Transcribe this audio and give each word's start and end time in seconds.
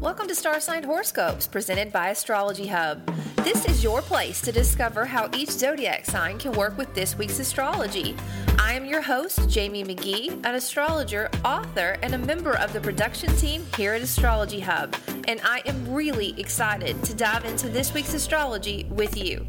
Welcome 0.00 0.28
to 0.28 0.34
Star 0.34 0.60
Sign 0.60 0.84
Horoscopes 0.84 1.46
presented 1.46 1.90
by 1.90 2.10
Astrology 2.10 2.66
Hub. 2.66 3.04
This 3.36 3.64
is 3.64 3.82
your 3.82 4.02
place 4.02 4.42
to 4.42 4.52
discover 4.52 5.06
how 5.06 5.30
each 5.34 5.50
zodiac 5.50 6.04
sign 6.04 6.38
can 6.38 6.52
work 6.52 6.76
with 6.76 6.94
this 6.94 7.16
week's 7.16 7.38
astrology. 7.38 8.14
I 8.58 8.74
am 8.74 8.84
your 8.84 9.00
host, 9.00 9.48
Jamie 9.48 9.84
Magee, 9.84 10.28
an 10.44 10.54
astrologer, 10.54 11.30
author, 11.46 11.96
and 12.02 12.14
a 12.14 12.18
member 12.18 12.52
of 12.58 12.74
the 12.74 12.80
production 12.80 13.34
team 13.36 13.64
here 13.74 13.94
at 13.94 14.02
Astrology 14.02 14.60
Hub, 14.60 14.94
and 15.26 15.40
I 15.42 15.62
am 15.64 15.90
really 15.90 16.38
excited 16.38 17.02
to 17.04 17.14
dive 17.14 17.46
into 17.46 17.70
this 17.70 17.94
week's 17.94 18.12
astrology 18.12 18.86
with 18.90 19.16
you. 19.16 19.46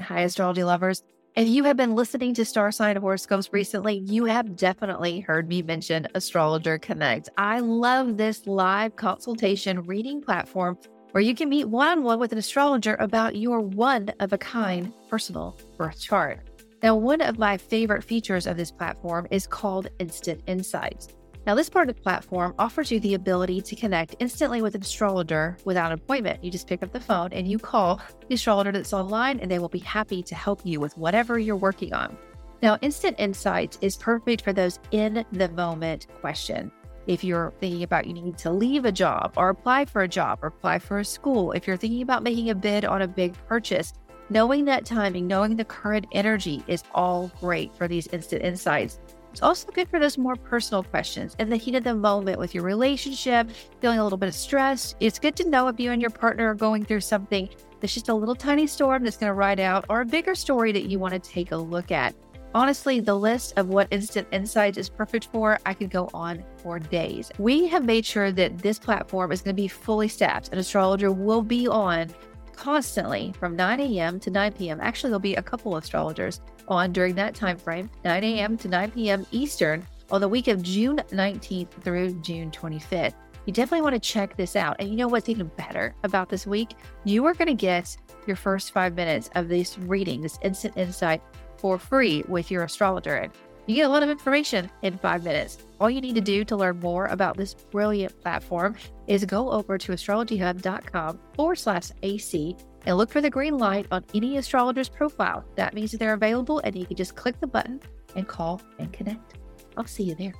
Hi, 0.00 0.20
astrology 0.20 0.62
lovers. 0.62 1.02
If 1.36 1.46
you 1.46 1.62
have 1.62 1.76
been 1.76 1.94
listening 1.94 2.34
to 2.34 2.44
Star 2.44 2.72
Sign 2.72 2.96
Horoscopes 2.96 3.50
recently, 3.52 3.98
you 4.00 4.24
have 4.24 4.56
definitely 4.56 5.20
heard 5.20 5.48
me 5.48 5.62
mention 5.62 6.08
Astrologer 6.16 6.76
Connect. 6.76 7.28
I 7.38 7.60
love 7.60 8.16
this 8.16 8.48
live 8.48 8.96
consultation 8.96 9.82
reading 9.82 10.20
platform 10.20 10.76
where 11.12 11.22
you 11.22 11.36
can 11.36 11.48
meet 11.48 11.66
one 11.66 11.86
on 11.86 12.02
one 12.02 12.18
with 12.18 12.32
an 12.32 12.38
astrologer 12.38 12.96
about 12.98 13.36
your 13.36 13.60
one 13.60 14.08
of 14.18 14.32
a 14.32 14.38
kind 14.38 14.92
personal 15.08 15.56
birth 15.78 16.00
chart. 16.00 16.40
Now, 16.82 16.96
one 16.96 17.20
of 17.20 17.38
my 17.38 17.56
favorite 17.56 18.02
features 18.02 18.48
of 18.48 18.56
this 18.56 18.72
platform 18.72 19.28
is 19.30 19.46
called 19.46 19.86
Instant 20.00 20.42
Insights. 20.48 21.08
Now, 21.46 21.54
this 21.54 21.70
part 21.70 21.88
of 21.88 21.96
the 21.96 22.02
platform 22.02 22.54
offers 22.58 22.92
you 22.92 23.00
the 23.00 23.14
ability 23.14 23.62
to 23.62 23.74
connect 23.74 24.14
instantly 24.18 24.60
with 24.60 24.74
an 24.74 24.82
astrologer 24.82 25.56
without 25.64 25.90
appointment. 25.90 26.44
You 26.44 26.50
just 26.50 26.66
pick 26.66 26.82
up 26.82 26.92
the 26.92 27.00
phone 27.00 27.32
and 27.32 27.48
you 27.48 27.58
call 27.58 28.00
the 28.28 28.34
astrologer 28.34 28.72
that's 28.72 28.92
online, 28.92 29.40
and 29.40 29.50
they 29.50 29.58
will 29.58 29.70
be 29.70 29.78
happy 29.78 30.22
to 30.22 30.34
help 30.34 30.60
you 30.64 30.80
with 30.80 30.96
whatever 30.98 31.38
you're 31.38 31.56
working 31.56 31.94
on. 31.94 32.16
Now, 32.62 32.76
Instant 32.82 33.18
Insights 33.18 33.78
is 33.80 33.96
perfect 33.96 34.42
for 34.42 34.52
those 34.52 34.78
in 34.90 35.24
the 35.32 35.48
moment 35.48 36.08
questions. 36.20 36.72
If 37.06 37.24
you're 37.24 37.54
thinking 37.58 37.82
about 37.82 38.06
you 38.06 38.12
need 38.12 38.36
to 38.38 38.50
leave 38.50 38.84
a 38.84 38.92
job 38.92 39.32
or 39.36 39.48
apply 39.48 39.86
for 39.86 40.02
a 40.02 40.08
job 40.08 40.40
or 40.42 40.48
apply 40.48 40.78
for 40.78 40.98
a 40.98 41.04
school, 41.04 41.52
if 41.52 41.66
you're 41.66 41.78
thinking 41.78 42.02
about 42.02 42.22
making 42.22 42.50
a 42.50 42.54
bid 42.54 42.84
on 42.84 43.00
a 43.00 43.08
big 43.08 43.34
purchase, 43.48 43.94
knowing 44.28 44.66
that 44.66 44.84
timing, 44.84 45.26
knowing 45.26 45.56
the 45.56 45.64
current 45.64 46.06
energy 46.12 46.62
is 46.68 46.84
all 46.94 47.32
great 47.40 47.74
for 47.74 47.88
these 47.88 48.06
instant 48.08 48.42
insights. 48.42 49.00
It's 49.32 49.42
also 49.42 49.70
good 49.70 49.88
for 49.88 49.98
those 49.98 50.18
more 50.18 50.34
personal 50.36 50.82
questions 50.82 51.36
in 51.38 51.48
the 51.48 51.56
heat 51.56 51.76
of 51.76 51.84
the 51.84 51.94
moment 51.94 52.38
with 52.38 52.54
your 52.54 52.64
relationship, 52.64 53.48
feeling 53.80 53.98
a 53.98 54.04
little 54.04 54.18
bit 54.18 54.28
of 54.28 54.34
stress. 54.34 54.94
It's 54.98 55.18
good 55.18 55.36
to 55.36 55.48
know 55.48 55.68
if 55.68 55.78
you 55.78 55.92
and 55.92 56.02
your 56.02 56.10
partner 56.10 56.50
are 56.50 56.54
going 56.54 56.84
through 56.84 57.02
something 57.02 57.48
that's 57.80 57.94
just 57.94 58.08
a 58.08 58.14
little 58.14 58.34
tiny 58.34 58.66
storm 58.66 59.04
that's 59.04 59.16
going 59.16 59.30
to 59.30 59.34
ride 59.34 59.60
out 59.60 59.84
or 59.88 60.00
a 60.00 60.04
bigger 60.04 60.34
story 60.34 60.72
that 60.72 60.84
you 60.84 60.98
want 60.98 61.14
to 61.14 61.20
take 61.20 61.52
a 61.52 61.56
look 61.56 61.92
at. 61.92 62.14
Honestly, 62.52 62.98
the 62.98 63.14
list 63.14 63.54
of 63.56 63.68
what 63.68 63.86
Instant 63.92 64.26
Insights 64.32 64.76
is 64.76 64.88
perfect 64.88 65.28
for, 65.30 65.60
I 65.64 65.72
could 65.72 65.90
go 65.90 66.10
on 66.12 66.42
for 66.56 66.80
days. 66.80 67.30
We 67.38 67.68
have 67.68 67.84
made 67.84 68.04
sure 68.04 68.32
that 68.32 68.58
this 68.58 68.76
platform 68.76 69.30
is 69.30 69.40
going 69.40 69.54
to 69.54 69.62
be 69.62 69.68
fully 69.68 70.08
staffed. 70.08 70.48
An 70.52 70.58
astrologer 70.58 71.12
will 71.12 71.42
be 71.42 71.68
on 71.68 72.08
constantly 72.52 73.32
from 73.38 73.54
9 73.54 73.80
a.m. 73.80 74.18
to 74.20 74.30
9 74.30 74.52
p.m. 74.52 74.80
Actually, 74.80 75.10
there'll 75.10 75.20
be 75.20 75.36
a 75.36 75.42
couple 75.42 75.76
astrologers 75.76 76.40
on 76.70 76.92
during 76.92 77.14
that 77.16 77.34
time 77.34 77.58
frame, 77.58 77.90
9 78.04 78.24
a.m. 78.24 78.56
to 78.58 78.68
9 78.68 78.90
p.m. 78.92 79.26
Eastern, 79.32 79.86
on 80.10 80.20
the 80.20 80.28
week 80.28 80.48
of 80.48 80.62
June 80.62 80.96
19th 81.10 81.70
through 81.82 82.14
June 82.20 82.50
25th. 82.50 83.14
You 83.46 83.52
definitely 83.52 83.82
want 83.82 83.94
to 83.94 84.00
check 84.00 84.36
this 84.36 84.56
out. 84.56 84.76
And 84.78 84.88
you 84.88 84.96
know 84.96 85.08
what's 85.08 85.28
even 85.28 85.50
better 85.56 85.94
about 86.04 86.28
this 86.28 86.46
week? 86.46 86.76
You 87.04 87.24
are 87.26 87.34
going 87.34 87.48
to 87.48 87.54
get 87.54 87.96
your 88.26 88.36
first 88.36 88.72
five 88.72 88.94
minutes 88.94 89.30
of 89.34 89.48
this 89.48 89.78
reading, 89.78 90.20
this 90.20 90.38
instant 90.42 90.76
insight 90.76 91.22
for 91.56 91.78
free 91.78 92.22
with 92.28 92.50
your 92.50 92.64
astrologer. 92.64 93.16
And 93.16 93.32
you 93.66 93.76
get 93.76 93.86
a 93.86 93.88
lot 93.88 94.02
of 94.02 94.10
information 94.10 94.70
in 94.82 94.98
five 94.98 95.22
minutes. 95.24 95.58
All 95.80 95.90
you 95.90 96.00
need 96.00 96.14
to 96.16 96.20
do 96.20 96.44
to 96.44 96.56
learn 96.56 96.80
more 96.80 97.06
about 97.06 97.36
this 97.36 97.54
brilliant 97.54 98.20
platform 98.20 98.74
is 99.06 99.24
go 99.24 99.50
over 99.50 99.78
to 99.78 99.92
astrologyhub.com 99.92 101.20
forward 101.34 101.56
slash 101.56 101.90
AC 102.02 102.56
and 102.86 102.96
look 102.96 103.10
for 103.10 103.20
the 103.20 103.30
green 103.30 103.58
light 103.58 103.86
on 103.90 104.04
any 104.14 104.36
astrologer's 104.36 104.88
profile. 104.88 105.44
That 105.56 105.74
means 105.74 105.92
they're 105.92 106.14
available 106.14 106.60
and 106.60 106.76
you 106.76 106.86
can 106.86 106.96
just 106.96 107.16
click 107.16 107.38
the 107.40 107.46
button 107.46 107.80
and 108.16 108.26
call 108.26 108.60
and 108.78 108.92
connect. 108.92 109.34
I'll 109.76 109.86
see 109.86 110.04
you 110.04 110.14
there. 110.14 110.34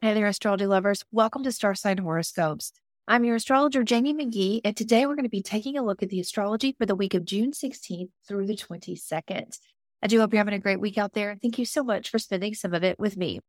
Hey 0.00 0.14
there, 0.14 0.26
astrology 0.26 0.66
lovers. 0.66 1.04
Welcome 1.12 1.44
to 1.44 1.52
Star 1.52 1.74
Sign 1.74 1.98
Horoscopes. 1.98 2.72
I'm 3.06 3.24
your 3.24 3.36
astrologer, 3.36 3.82
Jamie 3.82 4.12
Magee, 4.12 4.60
and 4.64 4.76
today 4.76 5.06
we're 5.06 5.16
going 5.16 5.24
to 5.24 5.28
be 5.28 5.42
taking 5.42 5.76
a 5.76 5.82
look 5.82 6.02
at 6.02 6.08
the 6.08 6.20
astrology 6.20 6.74
for 6.78 6.86
the 6.86 6.94
week 6.94 7.14
of 7.14 7.24
June 7.24 7.52
16th 7.52 8.10
through 8.26 8.46
the 8.46 8.56
22nd. 8.56 9.58
I 10.02 10.06
do 10.06 10.18
hope 10.18 10.32
you're 10.32 10.38
having 10.38 10.54
a 10.54 10.58
great 10.58 10.80
week 10.80 10.98
out 10.98 11.12
there. 11.12 11.36
Thank 11.40 11.58
you 11.58 11.64
so 11.64 11.84
much 11.84 12.10
for 12.10 12.18
spending 12.18 12.54
some 12.54 12.74
of 12.74 12.82
it 12.82 12.98
with 12.98 13.16
me. 13.16 13.40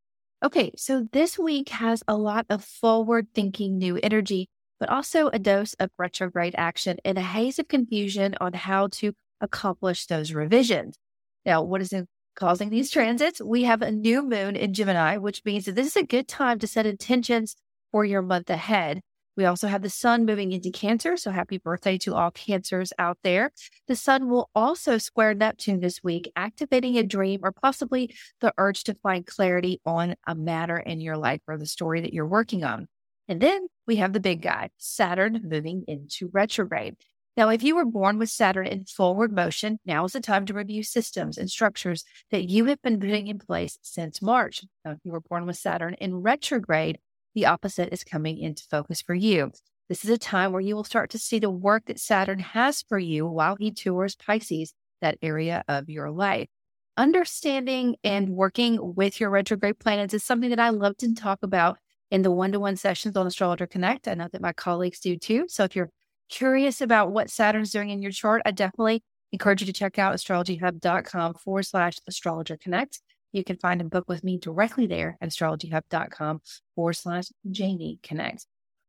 Okay, 0.44 0.72
so 0.76 1.08
this 1.12 1.40
week 1.40 1.70
has 1.70 2.04
a 2.08 2.16
lot 2.16 2.46
of 2.50 2.64
forward 2.64 3.28
thinking 3.34 3.78
new 3.78 4.00
energy 4.04 4.50
but 4.84 4.90
also 4.90 5.30
a 5.30 5.40
dose 5.40 5.76
of 5.76 5.90
retrograde 5.98 6.56
action 6.58 6.98
and 7.06 7.18
a 7.18 7.22
haze 7.22 7.58
of 7.58 7.70
confusion 7.70 8.36
on 8.42 8.52
how 8.52 8.88
to 8.88 9.14
accomplish 9.40 10.08
those 10.08 10.34
revisions. 10.34 10.98
Now, 11.46 11.64
what 11.64 11.80
is 11.80 11.94
causing 12.36 12.70
these 12.70 12.92
transits? 12.92 13.42
We 13.42 13.64
have 13.64 13.82
a 13.82 13.94
new 13.94 14.22
moon 14.22 14.58
in 14.58 14.74
Gemini, 14.74 15.16
which 15.16 15.46
means 15.46 15.64
that 15.64 15.76
this 15.76 15.88
is 15.88 15.96
a 15.96 16.04
good 16.04 16.28
time 16.28 16.60
to 16.60 16.68
set 16.68 16.86
intentions 16.86 17.56
for 17.94 18.04
your 18.04 18.22
month 18.22 18.50
ahead. 18.50 19.00
We 19.38 19.46
also 19.46 19.70
have 19.70 19.84
the 19.84 19.90
sun 19.90 20.26
moving 20.26 20.52
into 20.52 20.70
Cancer. 20.70 21.16
So 21.16 21.32
happy 21.32 21.60
birthday 21.60 21.98
to 22.00 22.14
all 22.14 22.32
Cancers 22.32 22.92
out 23.00 23.20
there. 23.24 23.54
The 23.88 23.96
sun 23.96 24.30
will 24.30 24.50
also 24.54 24.98
square 24.98 25.34
Neptune 25.34 25.80
this 25.80 26.04
week, 26.04 26.30
activating 26.36 26.98
a 26.98 27.04
dream 27.04 27.40
or 27.42 27.54
possibly 27.54 28.14
the 28.42 28.54
urge 28.58 28.84
to 28.84 28.96
find 28.96 29.26
clarity 29.26 29.80
on 29.86 30.16
a 30.28 30.36
matter 30.36 30.78
in 30.78 31.00
your 31.00 31.16
life 31.16 31.40
or 31.48 31.58
the 31.58 31.68
story 31.68 32.02
that 32.02 32.14
you're 32.14 32.28
working 32.28 32.66
on. 32.66 32.90
And 33.28 33.42
then 33.42 33.68
we 33.88 33.98
have 33.98 34.14
the 34.14 34.20
big 34.20 34.42
guy, 34.42 34.70
Saturn 34.78 35.42
moving 35.44 35.84
into 35.88 36.30
retrograde. 36.34 36.96
Now, 37.36 37.50
if 37.50 37.64
you 37.64 37.76
were 37.76 37.86
born 37.86 38.20
with 38.20 38.30
Saturn 38.30 38.68
in 38.68 38.86
forward 38.86 39.34
motion, 39.34 39.80
now 39.86 40.06
is 40.06 40.12
the 40.12 40.20
time 40.20 40.46
to 40.46 40.54
review 40.54 40.84
systems 40.84 41.38
and 41.38 41.50
structures 41.50 42.04
that 42.30 42.48
you 42.48 42.66
have 42.66 42.82
been 42.84 43.00
putting 43.00 43.28
in 43.28 43.40
place 43.40 43.80
since 43.82 44.22
March. 44.22 44.64
Now, 44.86 44.92
if 44.92 45.00
you 45.04 45.12
were 45.12 45.22
born 45.22 45.48
with 45.48 45.58
Saturn 45.58 45.96
in 45.96 46.18
retrograde, 46.18 47.00
the 47.34 47.48
opposite 47.48 47.92
is 47.92 48.04
coming 48.04 48.38
into 48.38 48.64
focus 48.70 49.02
for 49.02 49.16
you. 49.16 49.52
This 49.90 50.04
is 50.04 50.12
a 50.12 50.18
time 50.18 50.52
where 50.52 50.62
you 50.62 50.76
will 50.76 50.84
start 50.84 51.10
to 51.12 51.18
see 51.18 51.40
the 51.40 51.50
work 51.50 51.86
that 51.88 52.00
Saturn 52.00 52.40
has 52.40 52.84
for 52.84 53.00
you 53.00 53.26
while 53.26 53.56
he 53.56 53.72
tours 53.72 54.16
Pisces, 54.16 54.74
that 55.02 55.18
area 55.22 55.64
of 55.68 55.90
your 55.90 56.12
life. 56.12 56.48
Understanding 56.96 57.96
and 58.04 58.30
working 58.30 58.78
with 58.96 59.20
your 59.20 59.32
retrograde 59.32 59.80
planets 59.80 60.14
is 60.14 60.24
something 60.24 60.52
that 60.52 60.60
I 60.60 60.70
love 60.70 60.98
to 60.98 61.16
talk 61.16 61.40
about 61.42 61.80
in 62.14 62.22
the 62.22 62.32
one 62.32 62.52
to 62.52 62.60
one 62.60 62.76
sessions 62.76 63.18
on 63.18 63.26
Astrologer 63.26 63.66
Connect. 63.66 64.08
I 64.08 64.14
know 64.14 64.28
that 64.32 64.40
my 64.40 64.54
colleagues 64.54 65.00
do 65.00 65.18
too. 65.18 65.46
So 65.50 65.64
if 65.64 65.76
you're 65.76 65.90
curious 66.30 66.80
about 66.80 67.12
what 67.12 67.32
Saturn's 67.32 67.72
doing 67.72 67.90
in 67.90 68.04
your 68.04 68.12
chart, 68.12 68.44
I 68.46 68.52
definitely 68.52 69.04
encourage 69.32 69.62
you 69.62 69.66
to 69.66 69.74
check 69.74 69.98
out 69.98 70.14
astrologyhub.com 70.14 71.34
forward 71.34 71.64
slash 71.64 71.98
astrologer 72.08 72.56
connect. 72.56 73.02
You 73.32 73.44
can 73.44 73.58
find 73.58 73.82
and 73.82 73.90
book 73.90 74.08
with 74.08 74.24
me 74.24 74.38
directly 74.38 74.86
there 74.86 75.18
at 75.22 75.30
astrologyhub.com 75.30 76.42
forward 76.76 76.94
slash 76.94 77.26
Jamie 77.50 77.98
Connect. 78.04 78.46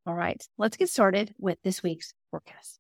All 0.07 0.13
right, 0.13 0.47
let's 0.59 0.77
get 0.77 0.91
started 0.91 1.35
with 1.39 1.57
this 1.65 1.83
week's 1.83 2.13
forecast. 2.31 2.79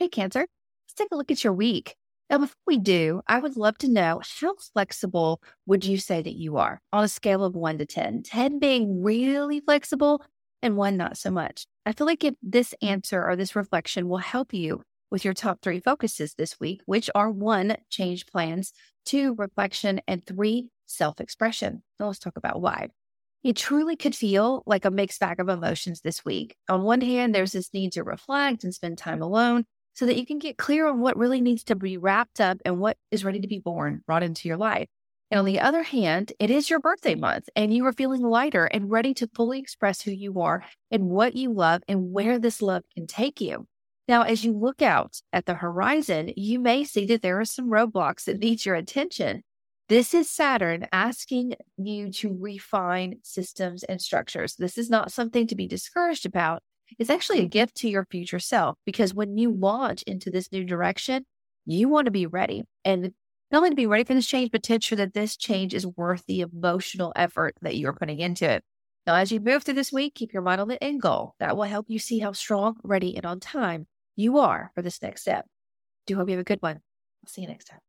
Okay, 0.00 0.08
Cancer, 0.08 0.42
let's 0.42 0.94
take 0.94 1.08
a 1.10 1.16
look 1.16 1.32
at 1.32 1.42
your 1.42 1.52
week. 1.52 1.96
Um, 2.30 2.40
now, 2.40 2.46
before 2.46 2.56
we 2.66 2.78
do, 2.78 3.22
I 3.26 3.38
would 3.38 3.56
love 3.56 3.78
to 3.78 3.88
know 3.88 4.20
how 4.40 4.54
flexible 4.72 5.40
would 5.66 5.84
you 5.84 5.98
say 5.98 6.22
that 6.22 6.36
you 6.36 6.56
are 6.56 6.80
on 6.92 7.04
a 7.04 7.08
scale 7.08 7.44
of 7.44 7.54
one 7.54 7.78
to 7.78 7.86
10? 7.86 8.22
10 8.22 8.58
being 8.58 9.02
really 9.02 9.60
flexible 9.60 10.22
and 10.62 10.76
one 10.76 10.96
not 10.96 11.16
so 11.16 11.30
much. 11.30 11.66
I 11.86 11.92
feel 11.92 12.06
like 12.06 12.24
if 12.24 12.34
this 12.42 12.74
answer 12.82 13.24
or 13.24 13.36
this 13.36 13.56
reflection 13.56 14.08
will 14.08 14.18
help 14.18 14.52
you 14.52 14.82
with 15.10 15.24
your 15.24 15.34
top 15.34 15.60
three 15.62 15.80
focuses 15.80 16.34
this 16.34 16.60
week, 16.60 16.82
which 16.84 17.08
are 17.14 17.30
one, 17.30 17.76
change 17.88 18.26
plans, 18.26 18.72
two, 19.06 19.34
reflection, 19.36 20.00
and 20.06 20.24
three, 20.24 20.68
self 20.86 21.20
expression. 21.20 21.82
Now, 21.98 22.06
let's 22.06 22.18
talk 22.18 22.36
about 22.36 22.60
why. 22.60 22.88
It 23.42 23.56
truly 23.56 23.96
could 23.96 24.14
feel 24.14 24.62
like 24.66 24.84
a 24.84 24.90
mixed 24.90 25.20
bag 25.20 25.40
of 25.40 25.48
emotions 25.48 26.00
this 26.02 26.24
week. 26.24 26.56
On 26.68 26.82
one 26.82 27.00
hand, 27.00 27.34
there's 27.34 27.52
this 27.52 27.72
need 27.72 27.92
to 27.92 28.04
reflect 28.04 28.64
and 28.64 28.74
spend 28.74 28.98
time 28.98 29.22
alone 29.22 29.64
so 29.98 30.06
that 30.06 30.16
you 30.16 30.24
can 30.24 30.38
get 30.38 30.56
clear 30.56 30.86
on 30.86 31.00
what 31.00 31.16
really 31.16 31.40
needs 31.40 31.64
to 31.64 31.74
be 31.74 31.96
wrapped 31.96 32.40
up 32.40 32.58
and 32.64 32.78
what 32.78 32.96
is 33.10 33.24
ready 33.24 33.40
to 33.40 33.48
be 33.48 33.58
born, 33.58 34.00
brought 34.06 34.22
into 34.22 34.46
your 34.46 34.56
life. 34.56 34.86
And 35.28 35.40
on 35.40 35.44
the 35.44 35.58
other 35.58 35.82
hand, 35.82 36.32
it 36.38 36.52
is 36.52 36.70
your 36.70 36.78
birthday 36.78 37.16
month 37.16 37.48
and 37.56 37.74
you 37.74 37.84
are 37.84 37.92
feeling 37.92 38.22
lighter 38.22 38.66
and 38.66 38.92
ready 38.92 39.12
to 39.14 39.28
fully 39.34 39.58
express 39.58 40.02
who 40.02 40.12
you 40.12 40.40
are 40.40 40.62
and 40.92 41.08
what 41.08 41.34
you 41.34 41.52
love 41.52 41.82
and 41.88 42.12
where 42.12 42.38
this 42.38 42.62
love 42.62 42.84
can 42.94 43.08
take 43.08 43.40
you. 43.40 43.66
Now, 44.06 44.22
as 44.22 44.44
you 44.44 44.52
look 44.52 44.82
out 44.82 45.20
at 45.32 45.46
the 45.46 45.54
horizon, 45.54 46.32
you 46.36 46.60
may 46.60 46.84
see 46.84 47.04
that 47.06 47.20
there 47.20 47.40
are 47.40 47.44
some 47.44 47.68
roadblocks 47.68 48.26
that 48.26 48.38
need 48.38 48.64
your 48.64 48.76
attention. 48.76 49.42
This 49.88 50.14
is 50.14 50.30
Saturn 50.30 50.86
asking 50.92 51.54
you 51.76 52.12
to 52.12 52.38
refine 52.40 53.16
systems 53.24 53.82
and 53.82 54.00
structures. 54.00 54.54
This 54.54 54.78
is 54.78 54.88
not 54.88 55.10
something 55.10 55.48
to 55.48 55.56
be 55.56 55.66
discouraged 55.66 56.24
about, 56.24 56.62
it's 56.98 57.10
actually 57.10 57.40
a 57.40 57.46
mm. 57.46 57.50
gift 57.50 57.76
to 57.76 57.88
your 57.88 58.06
future 58.10 58.38
self 58.38 58.76
because 58.86 59.12
when 59.12 59.36
you 59.36 59.52
launch 59.52 60.02
into 60.04 60.30
this 60.30 60.50
new 60.52 60.64
direction, 60.64 61.24
you 61.66 61.88
want 61.88 62.06
to 62.06 62.10
be 62.10 62.26
ready. 62.26 62.64
And 62.84 63.12
not 63.50 63.58
only 63.58 63.70
to 63.70 63.76
be 63.76 63.86
ready 63.86 64.04
for 64.04 64.14
this 64.14 64.26
change, 64.26 64.50
but 64.50 64.62
to 64.64 64.74
ensure 64.74 64.96
that 64.96 65.14
this 65.14 65.36
change 65.36 65.74
is 65.74 65.86
worth 65.86 66.24
the 66.26 66.40
emotional 66.40 67.12
effort 67.16 67.54
that 67.62 67.76
you're 67.76 67.92
putting 67.92 68.20
into 68.20 68.48
it. 68.48 68.62
Now, 69.06 69.14
as 69.14 69.32
you 69.32 69.40
move 69.40 69.62
through 69.62 69.74
this 69.74 69.92
week, 69.92 70.14
keep 70.14 70.32
your 70.32 70.42
mind 70.42 70.60
on 70.60 70.68
the 70.68 70.82
end 70.82 71.00
goal. 71.00 71.34
That 71.40 71.56
will 71.56 71.64
help 71.64 71.86
you 71.88 71.98
see 71.98 72.18
how 72.18 72.32
strong, 72.32 72.76
ready, 72.82 73.16
and 73.16 73.24
on 73.24 73.40
time 73.40 73.86
you 74.16 74.38
are 74.38 74.70
for 74.74 74.82
this 74.82 75.00
next 75.00 75.22
step. 75.22 75.46
Do 76.06 76.16
hope 76.16 76.28
you 76.28 76.34
have 76.34 76.40
a 76.40 76.44
good 76.44 76.60
one. 76.60 76.76
I'll 76.76 77.28
see 77.28 77.42
you 77.42 77.48
next 77.48 77.70
time. 77.70 77.80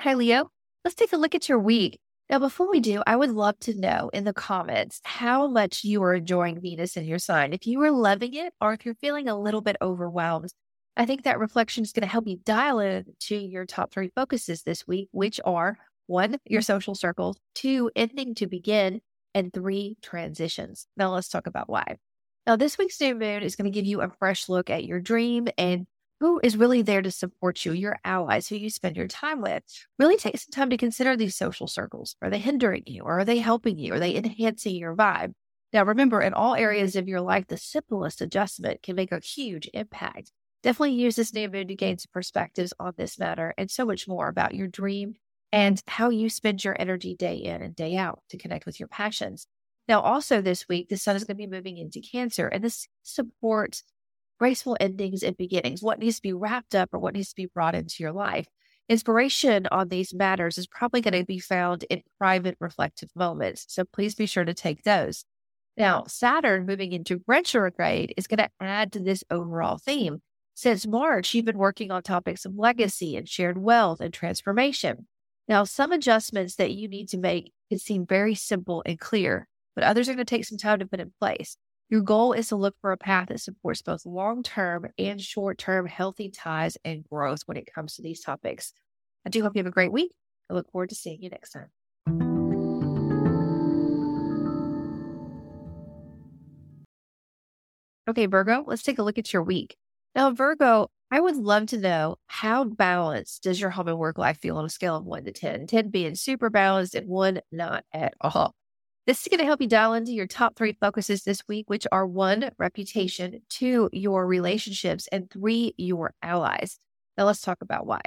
Hi, 0.00 0.14
Leo. 0.14 0.50
Let's 0.84 0.94
take 0.94 1.12
a 1.12 1.16
look 1.16 1.34
at 1.34 1.48
your 1.48 1.58
week. 1.58 1.98
Now, 2.28 2.40
before 2.40 2.68
we 2.68 2.80
do, 2.80 3.04
I 3.06 3.14
would 3.14 3.30
love 3.30 3.58
to 3.60 3.78
know 3.78 4.10
in 4.12 4.24
the 4.24 4.32
comments 4.32 5.00
how 5.04 5.46
much 5.46 5.84
you 5.84 6.02
are 6.02 6.14
enjoying 6.14 6.60
Venus 6.60 6.96
in 6.96 7.04
your 7.04 7.20
sign. 7.20 7.52
If 7.52 7.68
you 7.68 7.80
are 7.82 7.92
loving 7.92 8.34
it 8.34 8.52
or 8.60 8.72
if 8.72 8.84
you're 8.84 8.96
feeling 8.96 9.28
a 9.28 9.38
little 9.38 9.60
bit 9.60 9.76
overwhelmed, 9.80 10.52
I 10.96 11.06
think 11.06 11.22
that 11.22 11.38
reflection 11.38 11.84
is 11.84 11.92
going 11.92 12.02
to 12.02 12.08
help 12.08 12.26
you 12.26 12.38
dial 12.44 12.80
in 12.80 13.04
to 13.20 13.36
your 13.36 13.64
top 13.64 13.92
three 13.92 14.10
focuses 14.14 14.62
this 14.62 14.88
week, 14.88 15.08
which 15.12 15.40
are 15.44 15.78
one, 16.08 16.38
your 16.44 16.62
social 16.62 16.96
circles, 16.96 17.36
two, 17.54 17.90
ending 17.94 18.34
to 18.36 18.48
begin, 18.48 19.02
and 19.32 19.52
three, 19.52 19.96
transitions. 20.02 20.88
Now, 20.96 21.12
let's 21.12 21.28
talk 21.28 21.46
about 21.46 21.68
why. 21.68 21.96
Now, 22.44 22.56
this 22.56 22.76
week's 22.76 23.00
new 23.00 23.14
moon 23.14 23.42
is 23.44 23.54
going 23.54 23.70
to 23.70 23.74
give 23.74 23.86
you 23.86 24.00
a 24.00 24.10
fresh 24.18 24.48
look 24.48 24.68
at 24.68 24.84
your 24.84 25.00
dream 25.00 25.46
and 25.58 25.86
who 26.20 26.40
is 26.42 26.56
really 26.56 26.82
there 26.82 27.02
to 27.02 27.10
support 27.10 27.64
you, 27.64 27.72
your 27.72 27.98
allies, 28.04 28.48
who 28.48 28.56
you 28.56 28.70
spend 28.70 28.96
your 28.96 29.06
time 29.06 29.42
with. 29.42 29.62
Really 29.98 30.16
take 30.16 30.38
some 30.38 30.52
time 30.52 30.70
to 30.70 30.76
consider 30.76 31.16
these 31.16 31.36
social 31.36 31.66
circles. 31.66 32.16
Are 32.22 32.30
they 32.30 32.38
hindering 32.38 32.84
you? 32.86 33.02
Or 33.02 33.20
are 33.20 33.24
they 33.24 33.38
helping 33.38 33.78
you? 33.78 33.94
Are 33.94 34.00
they 34.00 34.16
enhancing 34.16 34.76
your 34.76 34.96
vibe? 34.96 35.32
Now, 35.72 35.84
remember, 35.84 36.20
in 36.20 36.32
all 36.32 36.54
areas 36.54 36.96
of 36.96 37.08
your 37.08 37.20
life, 37.20 37.48
the 37.48 37.58
simplest 37.58 38.20
adjustment 38.20 38.82
can 38.82 38.96
make 38.96 39.12
a 39.12 39.20
huge 39.20 39.68
impact. 39.74 40.32
Definitely 40.62 40.94
use 40.94 41.16
this 41.16 41.34
new 41.34 41.48
moon 41.48 41.68
to 41.68 41.74
gain 41.74 41.98
some 41.98 42.10
perspectives 42.12 42.72
on 42.80 42.94
this 42.96 43.18
matter 43.18 43.52
and 43.58 43.70
so 43.70 43.84
much 43.84 44.08
more 44.08 44.28
about 44.28 44.54
your 44.54 44.68
dream 44.68 45.14
and 45.52 45.82
how 45.86 46.08
you 46.08 46.28
spend 46.28 46.64
your 46.64 46.76
energy 46.80 47.14
day 47.14 47.36
in 47.36 47.62
and 47.62 47.76
day 47.76 47.96
out 47.96 48.20
to 48.30 48.38
connect 48.38 48.66
with 48.66 48.80
your 48.80 48.88
passions. 48.88 49.46
Now, 49.88 50.00
also 50.00 50.40
this 50.40 50.68
week, 50.68 50.88
the 50.88 50.96
sun 50.96 51.14
is 51.14 51.24
going 51.24 51.36
to 51.36 51.46
be 51.46 51.46
moving 51.46 51.78
into 51.78 52.00
Cancer, 52.00 52.48
and 52.48 52.64
this 52.64 52.88
supports 53.02 53.84
graceful 54.38 54.76
endings 54.80 55.22
and 55.22 55.36
beginnings, 55.36 55.82
what 55.82 55.98
needs 55.98 56.16
to 56.16 56.22
be 56.22 56.32
wrapped 56.32 56.74
up 56.74 56.90
or 56.92 56.98
what 56.98 57.14
needs 57.14 57.30
to 57.30 57.36
be 57.36 57.46
brought 57.46 57.74
into 57.74 57.96
your 58.00 58.12
life. 58.12 58.46
Inspiration 58.88 59.66
on 59.72 59.88
these 59.88 60.14
matters 60.14 60.58
is 60.58 60.66
probably 60.66 61.00
going 61.00 61.18
to 61.18 61.24
be 61.24 61.40
found 61.40 61.84
in 61.90 62.02
private 62.18 62.56
reflective 62.60 63.10
moments. 63.16 63.64
So 63.68 63.84
please 63.84 64.14
be 64.14 64.26
sure 64.26 64.44
to 64.44 64.54
take 64.54 64.84
those. 64.84 65.24
Now, 65.76 66.04
Saturn 66.06 66.66
moving 66.66 66.92
into 66.92 67.22
retrograde 67.26 68.14
is 68.16 68.26
going 68.26 68.38
to 68.38 68.50
add 68.60 68.92
to 68.92 69.00
this 69.00 69.24
overall 69.30 69.78
theme. 69.78 70.22
Since 70.54 70.86
March, 70.86 71.34
you've 71.34 71.44
been 71.44 71.58
working 71.58 71.90
on 71.90 72.02
topics 72.02 72.46
of 72.46 72.56
legacy 72.56 73.16
and 73.16 73.28
shared 73.28 73.58
wealth 73.58 74.00
and 74.00 74.14
transformation. 74.14 75.06
Now, 75.48 75.64
some 75.64 75.92
adjustments 75.92 76.54
that 76.56 76.72
you 76.72 76.88
need 76.88 77.08
to 77.10 77.18
make 77.18 77.52
can 77.68 77.78
seem 77.78 78.06
very 78.06 78.34
simple 78.34 78.82
and 78.86 78.98
clear, 78.98 79.48
but 79.74 79.84
others 79.84 80.08
are 80.08 80.14
going 80.14 80.24
to 80.24 80.34
take 80.36 80.46
some 80.46 80.58
time 80.58 80.78
to 80.78 80.86
put 80.86 81.00
in 81.00 81.12
place. 81.20 81.56
Your 81.88 82.00
goal 82.00 82.32
is 82.32 82.48
to 82.48 82.56
look 82.56 82.74
for 82.80 82.90
a 82.90 82.96
path 82.96 83.28
that 83.28 83.40
supports 83.40 83.80
both 83.80 84.04
long 84.04 84.42
term 84.42 84.88
and 84.98 85.20
short 85.20 85.58
term 85.58 85.86
healthy 85.86 86.30
ties 86.30 86.76
and 86.84 87.04
growth 87.04 87.42
when 87.46 87.56
it 87.56 87.72
comes 87.72 87.94
to 87.94 88.02
these 88.02 88.20
topics. 88.20 88.72
I 89.24 89.30
do 89.30 89.42
hope 89.42 89.54
you 89.54 89.60
have 89.60 89.66
a 89.66 89.70
great 89.70 89.92
week. 89.92 90.12
I 90.50 90.54
look 90.54 90.70
forward 90.72 90.88
to 90.88 90.96
seeing 90.96 91.22
you 91.22 91.30
next 91.30 91.50
time. 91.50 91.68
Okay, 98.08 98.26
Virgo, 98.26 98.64
let's 98.66 98.82
take 98.82 98.98
a 98.98 99.02
look 99.02 99.18
at 99.18 99.32
your 99.32 99.42
week. 99.42 99.76
Now, 100.14 100.32
Virgo, 100.32 100.88
I 101.12 101.20
would 101.20 101.36
love 101.36 101.66
to 101.66 101.78
know 101.78 102.16
how 102.26 102.64
balanced 102.64 103.44
does 103.44 103.60
your 103.60 103.70
home 103.70 103.88
and 103.88 103.98
work 103.98 104.18
life 104.18 104.38
feel 104.38 104.56
on 104.56 104.64
a 104.64 104.68
scale 104.68 104.96
of 104.96 105.04
one 105.04 105.24
to 105.24 105.32
10? 105.32 105.68
10 105.68 105.90
being 105.90 106.16
super 106.16 106.50
balanced 106.50 106.96
and 106.96 107.06
one 107.06 107.40
not 107.52 107.84
at 107.92 108.14
all. 108.20 108.56
This 109.06 109.22
is 109.22 109.28
going 109.28 109.38
to 109.38 109.44
help 109.44 109.60
you 109.60 109.68
dial 109.68 109.94
into 109.94 110.10
your 110.10 110.26
top 110.26 110.56
three 110.56 110.72
mm-hmm. 110.72 110.84
focuses 110.84 111.22
this 111.22 111.42
week, 111.46 111.70
which 111.70 111.86
are 111.92 112.06
one, 112.06 112.50
reputation, 112.58 113.40
two, 113.48 113.88
your 113.92 114.26
relationships, 114.26 115.08
and 115.12 115.30
three, 115.30 115.74
your 115.76 116.12
allies. 116.22 116.80
Now, 117.16 117.26
let's 117.26 117.40
talk 117.40 117.58
about 117.62 117.86
why. 117.86 118.00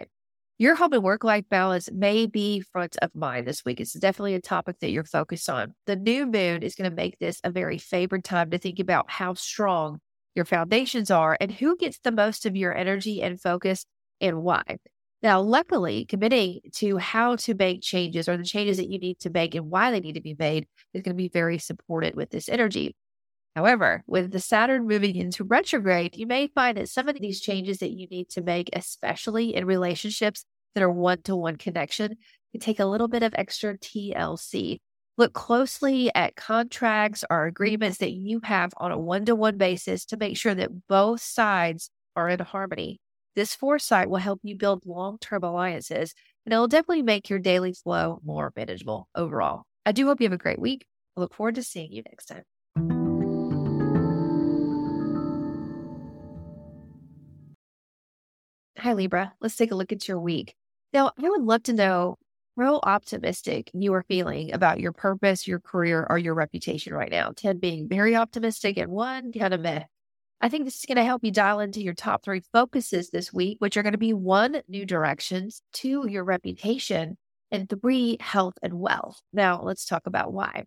Your 0.57 0.75
home 0.75 0.91
and 0.91 1.01
work 1.01 1.23
life 1.23 1.45
balance 1.49 1.89
may 1.89 2.25
be 2.25 2.59
front 2.59 2.97
of 3.01 3.15
mind 3.15 3.47
this 3.47 3.63
week. 3.63 3.79
It's 3.79 3.93
definitely 3.93 4.35
a 4.35 4.41
topic 4.41 4.79
that 4.81 4.91
you're 4.91 5.05
focused 5.05 5.49
on. 5.49 5.73
The 5.85 5.95
new 5.95 6.25
moon 6.25 6.63
is 6.63 6.75
going 6.75 6.89
to 6.89 6.95
make 6.95 7.17
this 7.17 7.39
a 7.45 7.49
very 7.49 7.77
favored 7.77 8.25
time 8.25 8.51
to 8.51 8.57
think 8.57 8.77
about 8.77 9.09
how 9.09 9.35
strong 9.35 9.99
your 10.35 10.43
foundations 10.43 11.09
are 11.09 11.37
and 11.39 11.49
who 11.49 11.77
gets 11.77 11.99
the 11.99 12.11
most 12.11 12.45
of 12.45 12.57
your 12.57 12.75
energy 12.75 13.21
and 13.21 13.39
focus 13.39 13.85
and 14.19 14.43
why. 14.43 14.63
Now, 15.21 15.41
luckily, 15.41 16.05
committing 16.05 16.61
to 16.75 16.97
how 16.97 17.35
to 17.37 17.53
make 17.53 17.81
changes 17.81 18.29
or 18.29 18.37
the 18.37 18.43
changes 18.43 18.77
that 18.77 18.89
you 18.89 18.99
need 18.99 19.19
to 19.19 19.29
make 19.29 19.53
and 19.53 19.69
why 19.69 19.91
they 19.91 19.99
need 19.99 20.15
to 20.15 20.21
be 20.21 20.35
made 20.37 20.67
is 20.93 21.01
going 21.01 21.15
to 21.15 21.21
be 21.21 21.27
very 21.27 21.57
supported 21.57 22.15
with 22.15 22.29
this 22.29 22.47
energy. 22.47 22.95
However, 23.55 24.03
with 24.07 24.31
the 24.31 24.39
Saturn 24.39 24.87
moving 24.87 25.15
into 25.15 25.43
retrograde, 25.43 26.15
you 26.15 26.25
may 26.25 26.47
find 26.47 26.77
that 26.77 26.87
some 26.87 27.09
of 27.09 27.19
these 27.19 27.41
changes 27.41 27.79
that 27.79 27.91
you 27.91 28.07
need 28.07 28.29
to 28.29 28.41
make, 28.41 28.69
especially 28.71 29.53
in 29.55 29.65
relationships 29.65 30.45
that 30.73 30.83
are 30.83 30.91
one 30.91 31.21
to 31.23 31.35
one 31.35 31.57
connection, 31.57 32.15
can 32.51 32.61
take 32.61 32.79
a 32.79 32.85
little 32.85 33.09
bit 33.09 33.23
of 33.23 33.33
extra 33.35 33.77
TLC. 33.77 34.77
Look 35.17 35.33
closely 35.33 36.09
at 36.15 36.37
contracts 36.37 37.25
or 37.29 37.45
agreements 37.45 37.97
that 37.97 38.13
you 38.13 38.39
have 38.45 38.71
on 38.77 38.93
a 38.93 38.97
one 38.97 39.25
to 39.25 39.35
one 39.35 39.57
basis 39.57 40.05
to 40.05 40.17
make 40.17 40.37
sure 40.37 40.55
that 40.55 40.87
both 40.87 41.21
sides 41.21 41.89
are 42.15 42.29
in 42.29 42.39
harmony. 42.39 43.01
This 43.39 43.55
foresight 43.55 44.09
will 44.09 44.17
help 44.17 44.41
you 44.43 44.57
build 44.57 44.85
long 44.85 45.17
term 45.17 45.45
alliances, 45.45 46.13
and 46.45 46.51
it'll 46.51 46.67
definitely 46.67 47.03
make 47.03 47.29
your 47.29 47.39
daily 47.39 47.71
flow 47.71 48.19
more 48.21 48.51
manageable 48.53 49.07
overall. 49.15 49.63
I 49.85 49.93
do 49.93 50.07
hope 50.07 50.19
you 50.19 50.25
have 50.25 50.33
a 50.33 50.37
great 50.37 50.59
week. 50.59 50.85
I 51.15 51.21
look 51.21 51.33
forward 51.33 51.55
to 51.55 51.63
seeing 51.63 51.93
you 51.93 52.03
next 52.05 52.25
time. 52.25 52.43
Hi, 58.77 58.91
Libra. 58.91 59.31
Let's 59.39 59.55
take 59.55 59.71
a 59.71 59.75
look 59.75 59.93
at 59.93 60.05
your 60.05 60.19
week. 60.19 60.53
Now, 60.91 61.13
I 61.17 61.29
would 61.29 61.43
love 61.43 61.63
to 61.63 61.71
know 61.71 62.17
how 62.59 62.81
optimistic 62.83 63.71
you 63.73 63.93
are 63.93 64.03
feeling 64.03 64.51
about 64.51 64.81
your 64.81 64.91
purpose, 64.91 65.47
your 65.47 65.61
career, 65.61 66.05
or 66.09 66.17
your 66.17 66.33
reputation 66.33 66.93
right 66.93 67.09
now. 67.09 67.31
10 67.37 67.59
being 67.59 67.87
very 67.87 68.17
optimistic 68.17 68.77
and 68.77 68.91
one 68.91 69.31
kind 69.31 69.53
of 69.53 69.61
meh. 69.61 69.85
I 70.41 70.47
think 70.47 70.63
this 70.63 70.77
is 70.77 70.85
going 70.85 70.95
to 70.95 71.03
help 71.03 71.23
you 71.23 71.31
dial 71.31 71.59
into 71.59 71.81
your 71.81 71.93
top 71.93 72.23
three 72.23 72.41
focuses 72.53 73.09
this 73.09 73.33
week, 73.33 73.57
which 73.59 73.75
are 73.75 73.83
going 73.83 73.93
to 73.93 73.97
be 73.97 74.13
one, 74.13 74.61
new 74.69 74.85
directions, 74.85 75.61
two, 75.73 76.05
your 76.07 76.23
reputation, 76.23 77.17
and 77.51 77.69
three, 77.69 78.17
health 78.21 78.53
and 78.63 78.79
wealth. 78.79 79.19
Now, 79.33 79.61
let's 79.61 79.85
talk 79.85 80.07
about 80.07 80.31
why. 80.31 80.63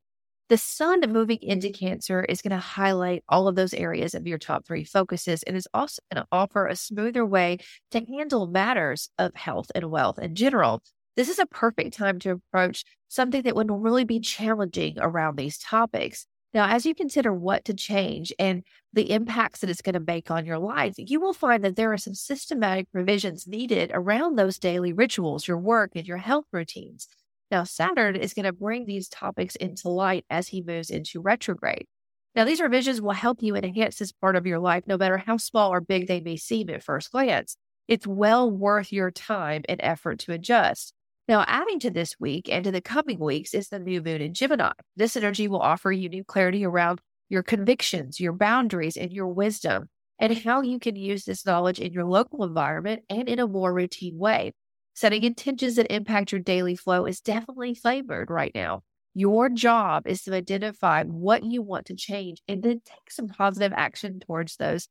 The 0.51 0.59
sun 0.59 1.01
moving 1.11 1.39
into 1.41 1.71
Cancer 1.71 2.23
is 2.23 2.43
going 2.43 2.51
to 2.51 2.59
highlight 2.59 3.25
all 3.27 3.49
of 3.49 3.55
those 3.55 3.73
areas 3.73 4.15
of 4.15 4.27
your 4.27 4.37
top 4.37 4.67
three 4.67 4.85
focuses 4.85 5.43
and 5.45 5.57
is 5.57 5.69
also 5.73 6.03
going 6.13 6.23
to 6.23 6.29
offer 6.31 6.67
a 6.67 6.77
smoother 6.77 7.25
way 7.25 7.57
to 7.93 8.05
handle 8.05 8.47
matters 8.47 9.09
of 9.19 9.35
health 9.35 9.71
and 9.75 9.91
wealth 9.91 10.19
in 10.19 10.35
general. 10.35 10.83
This 11.17 11.31
is 11.31 11.39
a 11.39 11.47
perfect 11.47 11.95
time 11.97 12.19
to 12.21 12.33
approach 12.33 12.85
something 13.09 13.43
that 13.43 13.57
would 13.57 13.69
normally 13.69 14.05
be 14.05 14.21
challenging 14.21 14.97
around 14.99 15.37
these 15.39 15.57
topics. 15.57 16.27
Now, 16.55 16.69
as 16.69 16.85
you 16.85 16.95
consider 16.95 17.33
what 17.33 17.65
to 17.65 17.75
change 17.75 18.33
and 18.39 18.63
the 18.93 19.11
impacts 19.11 19.61
that 19.61 19.71
it's 19.71 19.81
going 19.81 19.95
to 19.95 20.01
make 20.01 20.31
on 20.31 20.45
your 20.45 20.59
life, 20.59 20.95
you 20.99 21.19
will 21.19 21.33
find 21.33 21.65
that 21.65 21.77
there 21.77 21.93
are 21.93 21.99
some 21.99 22.15
systematic 22.15 22.89
revisions 22.93 23.47
needed 23.47 23.91
around 23.95 24.37
those 24.37 24.59
daily 24.59 24.93
rituals, 24.93 25.49
your 25.49 25.57
work, 25.57 25.93
and 25.95 26.07
your 26.07 26.19
health 26.19 26.45
routines. 26.53 27.09
Now, 27.51 27.65
Saturn 27.65 28.17
is 28.17 28.35
going 28.35 28.45
to 28.45 28.53
bring 28.53 28.85
these 28.85 29.09
topics 29.09 29.57
into 29.57 29.89
light 29.89 30.27
as 30.29 30.49
he 30.49 30.63
moves 30.63 30.91
into 30.91 31.21
retrograde. 31.21 31.87
Now, 32.35 32.45
these 32.45 32.61
revisions 32.61 33.01
will 33.01 33.13
help 33.13 33.43
you 33.43 33.57
enhance 33.57 33.97
this 33.97 34.13
part 34.13 34.37
of 34.37 34.47
your 34.47 34.59
life, 34.59 34.85
no 34.87 34.97
matter 34.97 35.19
how 35.19 35.39
small 35.39 35.73
or 35.73 35.81
big 35.81 36.07
they 36.07 36.21
may 36.21 36.37
seem 36.37 36.69
at 36.71 36.83
first 36.83 37.13
glance. 37.13 37.57
It's 37.89 38.07
well 38.07 38.51
worth 38.51 38.93
your 38.93 39.11
time 39.11 39.63
and 39.69 39.81
effort 39.83 40.19
to 40.21 40.33
adjust. 40.33 40.95
Now, 41.33 41.47
adding 41.49 41.79
to 41.79 41.91
this 41.91 42.21
week 42.21 42.51
and 42.51 42.63
to 42.65 42.71
the 42.71 42.83
coming 42.83 43.19
weeks 43.19 43.55
is 43.55 43.71
the 43.71 43.79
new 43.79 44.03
moon 44.03 44.21
in 44.21 44.35
Gemini. 44.35 44.73
This 44.97 45.17
energy 45.17 45.49
will 45.49 45.63
offer 45.63 45.91
you 45.91 46.11
new 46.11 46.25
clarity 46.25 46.63
around 46.63 47.01
your 47.31 47.43
convictions, 47.43 48.21
your 48.21 48.35
boundaries, 48.35 48.99
and 48.99 49.11
your 49.11 49.29
wisdom, 49.29 49.89
and 50.19 50.37
how 50.37 50.61
you 50.61 50.79
can 50.79 50.95
use 50.95 51.25
this 51.25 51.47
knowledge 51.47 51.81
in 51.81 51.95
your 51.95 52.05
local 52.05 52.45
environment 52.45 53.05
and 53.09 53.31
in 53.31 53.39
a 53.39 53.47
more 53.47 53.73
routine 53.73 54.19
way. 54.19 54.53
Setting 54.93 55.23
intentions 55.23 55.77
that 55.77 55.91
impact 55.91 56.33
your 56.33 56.41
daily 56.43 56.77
flow 56.77 57.07
is 57.07 57.23
definitely 57.23 57.73
favored 57.73 58.29
right 58.29 58.53
now. 58.55 58.83
Your 59.15 59.49
job 59.49 60.07
is 60.07 60.21
to 60.25 60.35
identify 60.35 61.03
what 61.05 61.45
you 61.45 61.63
want 61.63 61.87
to 61.87 61.97
change 61.97 62.43
and 62.47 62.63
then 62.63 62.83
take 62.85 63.11
some 63.11 63.29
positive 63.29 63.73
action 63.75 64.21
towards 64.21 64.57
those 64.57 64.87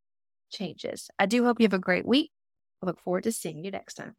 changes. 0.51 1.07
I 1.19 1.27
do 1.27 1.43
hope 1.43 1.59
you 1.59 1.65
have 1.65 1.73
a 1.73 1.77
great 1.77 2.07
week. 2.07 2.31
I 2.81 2.87
look 2.87 2.99
forward 2.99 3.25
to 3.25 3.31
seeing 3.31 3.63
you 3.63 3.69
next 3.69 3.93
time. 3.93 4.15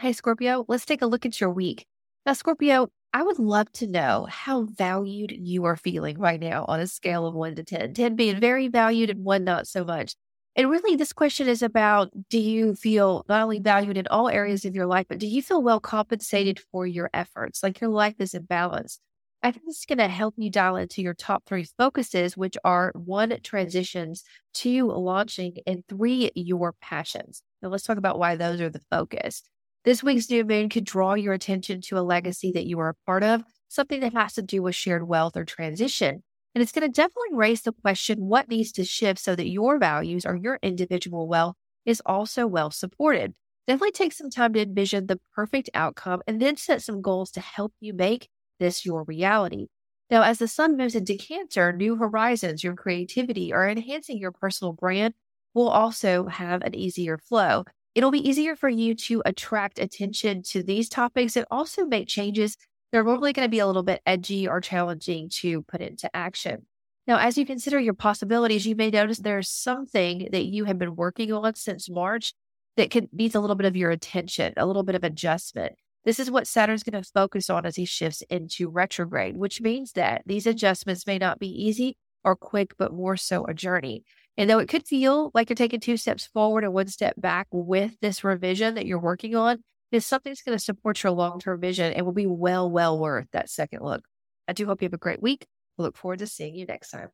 Hey, 0.00 0.14
Scorpio, 0.14 0.64
let's 0.66 0.86
take 0.86 1.02
a 1.02 1.06
look 1.06 1.26
at 1.26 1.42
your 1.42 1.50
week. 1.50 1.84
Now, 2.24 2.32
Scorpio, 2.32 2.88
I 3.12 3.22
would 3.22 3.38
love 3.38 3.70
to 3.72 3.86
know 3.86 4.26
how 4.30 4.62
valued 4.62 5.30
you 5.30 5.66
are 5.66 5.76
feeling 5.76 6.18
right 6.18 6.40
now 6.40 6.64
on 6.68 6.80
a 6.80 6.86
scale 6.86 7.26
of 7.26 7.34
one 7.34 7.54
to 7.56 7.62
10, 7.62 7.92
10 7.92 8.16
being 8.16 8.40
very 8.40 8.68
valued 8.68 9.10
and 9.10 9.22
one 9.24 9.44
not 9.44 9.66
so 9.66 9.84
much. 9.84 10.14
And 10.56 10.70
really, 10.70 10.96
this 10.96 11.12
question 11.12 11.48
is 11.48 11.60
about 11.60 12.08
do 12.30 12.38
you 12.40 12.74
feel 12.76 13.26
not 13.28 13.42
only 13.42 13.58
valued 13.58 13.98
in 13.98 14.06
all 14.06 14.30
areas 14.30 14.64
of 14.64 14.74
your 14.74 14.86
life, 14.86 15.04
but 15.06 15.18
do 15.18 15.26
you 15.26 15.42
feel 15.42 15.62
well 15.62 15.80
compensated 15.80 16.60
for 16.72 16.86
your 16.86 17.10
efforts? 17.12 17.62
Like 17.62 17.82
your 17.82 17.90
life 17.90 18.14
is 18.20 18.32
in 18.32 18.44
balance. 18.44 19.00
I 19.42 19.50
think 19.50 19.66
this 19.66 19.80
is 19.80 19.84
going 19.86 19.98
to 19.98 20.08
help 20.08 20.32
you 20.38 20.48
dial 20.50 20.76
into 20.76 21.02
your 21.02 21.12
top 21.12 21.44
three 21.44 21.66
focuses, 21.76 22.38
which 22.38 22.56
are 22.64 22.90
one, 22.94 23.38
transitions, 23.42 24.24
two, 24.54 24.86
launching, 24.86 25.58
and 25.66 25.84
three, 25.90 26.30
your 26.34 26.72
passions. 26.80 27.42
Now, 27.60 27.68
let's 27.68 27.84
talk 27.84 27.98
about 27.98 28.18
why 28.18 28.36
those 28.36 28.62
are 28.62 28.70
the 28.70 28.80
focus. 28.90 29.42
This 29.82 30.02
week's 30.02 30.28
new 30.28 30.44
moon 30.44 30.68
could 30.68 30.84
draw 30.84 31.14
your 31.14 31.32
attention 31.32 31.80
to 31.82 31.98
a 31.98 32.00
legacy 32.00 32.52
that 32.52 32.66
you 32.66 32.78
are 32.80 32.90
a 32.90 33.06
part 33.06 33.22
of, 33.22 33.42
something 33.68 34.00
that 34.00 34.12
has 34.12 34.34
to 34.34 34.42
do 34.42 34.62
with 34.62 34.74
shared 34.74 35.08
wealth 35.08 35.38
or 35.38 35.44
transition. 35.46 36.22
And 36.54 36.60
it's 36.60 36.72
going 36.72 36.86
to 36.86 36.92
definitely 36.92 37.32
raise 37.32 37.62
the 37.62 37.72
question 37.72 38.26
what 38.26 38.48
needs 38.48 38.72
to 38.72 38.84
shift 38.84 39.20
so 39.20 39.34
that 39.34 39.48
your 39.48 39.78
values 39.78 40.26
or 40.26 40.36
your 40.36 40.58
individual 40.62 41.26
wealth 41.26 41.56
is 41.86 42.02
also 42.04 42.46
well 42.46 42.70
supported. 42.70 43.32
Definitely 43.66 43.92
take 43.92 44.12
some 44.12 44.28
time 44.28 44.52
to 44.52 44.60
envision 44.60 45.06
the 45.06 45.18
perfect 45.34 45.70
outcome 45.72 46.20
and 46.26 46.42
then 46.42 46.58
set 46.58 46.82
some 46.82 47.00
goals 47.00 47.30
to 47.30 47.40
help 47.40 47.72
you 47.80 47.94
make 47.94 48.28
this 48.58 48.84
your 48.84 49.04
reality. 49.04 49.68
Now, 50.10 50.24
as 50.24 50.40
the 50.40 50.48
sun 50.48 50.76
moves 50.76 50.94
into 50.94 51.16
Cancer, 51.16 51.72
new 51.72 51.96
horizons, 51.96 52.62
your 52.62 52.74
creativity, 52.74 53.50
or 53.50 53.66
enhancing 53.66 54.18
your 54.18 54.32
personal 54.32 54.74
brand 54.74 55.14
will 55.54 55.68
also 55.68 56.26
have 56.26 56.60
an 56.60 56.74
easier 56.74 57.16
flow. 57.16 57.64
It'll 57.94 58.10
be 58.10 58.28
easier 58.28 58.54
for 58.54 58.68
you 58.68 58.94
to 58.94 59.22
attract 59.24 59.78
attention 59.78 60.42
to 60.44 60.62
these 60.62 60.88
topics 60.88 61.36
and 61.36 61.46
also 61.50 61.84
make 61.84 62.08
changes 62.08 62.56
they're 62.92 63.04
normally 63.04 63.32
going 63.32 63.46
to 63.46 63.50
be 63.50 63.60
a 63.60 63.66
little 63.66 63.82
bit 63.82 64.02
edgy 64.04 64.48
or 64.48 64.60
challenging 64.60 65.28
to 65.40 65.62
put 65.62 65.80
into 65.80 66.14
action. 66.14 66.66
Now, 67.06 67.18
as 67.18 67.38
you 67.38 67.46
consider 67.46 67.78
your 67.78 67.94
possibilities, 67.94 68.66
you 68.66 68.76
may 68.76 68.90
notice 68.90 69.18
there's 69.18 69.48
something 69.48 70.28
that 70.32 70.46
you 70.46 70.64
have 70.64 70.78
been 70.78 70.96
working 70.96 71.32
on 71.32 71.54
since 71.54 71.88
March 71.88 72.34
that 72.76 72.94
needs 73.12 73.34
a 73.34 73.40
little 73.40 73.56
bit 73.56 73.66
of 73.66 73.76
your 73.76 73.90
attention, 73.90 74.54
a 74.56 74.66
little 74.66 74.82
bit 74.82 74.94
of 74.94 75.04
adjustment. 75.04 75.74
This 76.04 76.18
is 76.18 76.30
what 76.30 76.46
Saturn's 76.46 76.82
going 76.82 77.02
to 77.02 77.10
focus 77.10 77.50
on 77.50 77.66
as 77.66 77.76
he 77.76 77.84
shifts 77.84 78.22
into 78.30 78.68
retrograde, 78.68 79.36
which 79.36 79.60
means 79.60 79.92
that 79.92 80.22
these 80.26 80.46
adjustments 80.46 81.06
may 81.06 81.18
not 81.18 81.38
be 81.38 81.48
easy 81.48 81.96
or 82.24 82.36
quick, 82.36 82.74
but 82.78 82.92
more 82.92 83.16
so 83.16 83.44
a 83.44 83.54
journey. 83.54 84.04
And 84.40 84.48
though 84.48 84.58
it 84.58 84.70
could 84.70 84.86
feel 84.86 85.30
like 85.34 85.50
you're 85.50 85.54
taking 85.54 85.80
two 85.80 85.98
steps 85.98 86.24
forward 86.24 86.64
and 86.64 86.72
one 86.72 86.86
step 86.86 87.12
back 87.20 87.46
with 87.52 88.00
this 88.00 88.24
revision 88.24 88.74
that 88.76 88.86
you're 88.86 88.98
working 88.98 89.36
on, 89.36 89.62
is 89.92 90.06
something 90.06 90.30
that's 90.30 90.40
going 90.40 90.56
to 90.56 90.64
support 90.64 91.02
your 91.02 91.12
long 91.12 91.38
term 91.38 91.60
vision 91.60 91.92
and 91.92 92.06
will 92.06 92.14
be 92.14 92.26
well, 92.26 92.70
well 92.70 92.98
worth 92.98 93.26
that 93.32 93.50
second 93.50 93.82
look. 93.82 94.02
I 94.48 94.54
do 94.54 94.64
hope 94.64 94.80
you 94.80 94.86
have 94.86 94.94
a 94.94 94.96
great 94.96 95.20
week. 95.20 95.46
we 95.76 95.82
look 95.82 95.94
forward 95.94 96.20
to 96.20 96.26
seeing 96.26 96.54
you 96.54 96.64
next 96.64 96.90
time. 96.90 97.10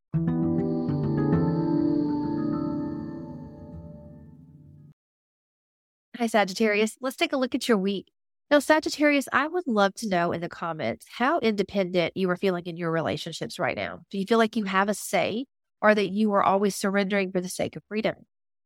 Hi, 6.17 6.29
Sagittarius. 6.29 6.97
Let's 7.01 7.17
take 7.17 7.33
a 7.33 7.37
look 7.37 7.57
at 7.57 7.67
your 7.67 7.79
week. 7.79 8.07
Now, 8.53 8.61
Sagittarius, 8.61 9.27
I 9.33 9.49
would 9.49 9.67
love 9.67 9.95
to 9.95 10.09
know 10.09 10.31
in 10.31 10.43
the 10.43 10.49
comments 10.49 11.07
how 11.11 11.41
independent 11.41 12.17
you 12.17 12.31
are 12.31 12.37
feeling 12.37 12.67
in 12.67 12.77
your 12.77 12.93
relationships 12.93 13.59
right 13.59 13.77
now. 13.77 14.03
Do 14.13 14.19
you 14.19 14.27
feel 14.27 14.39
like 14.39 14.55
you 14.55 14.63
have 14.63 14.89
a 14.89 14.95
say 14.95 15.47
or 15.81 15.95
that 15.95 16.11
you 16.11 16.33
are 16.33 16.43
always 16.43 16.75
surrendering 16.75 17.33
for 17.33 17.41
the 17.41 17.49
sake 17.49 17.77
of 17.77 17.83
freedom? 17.89 18.15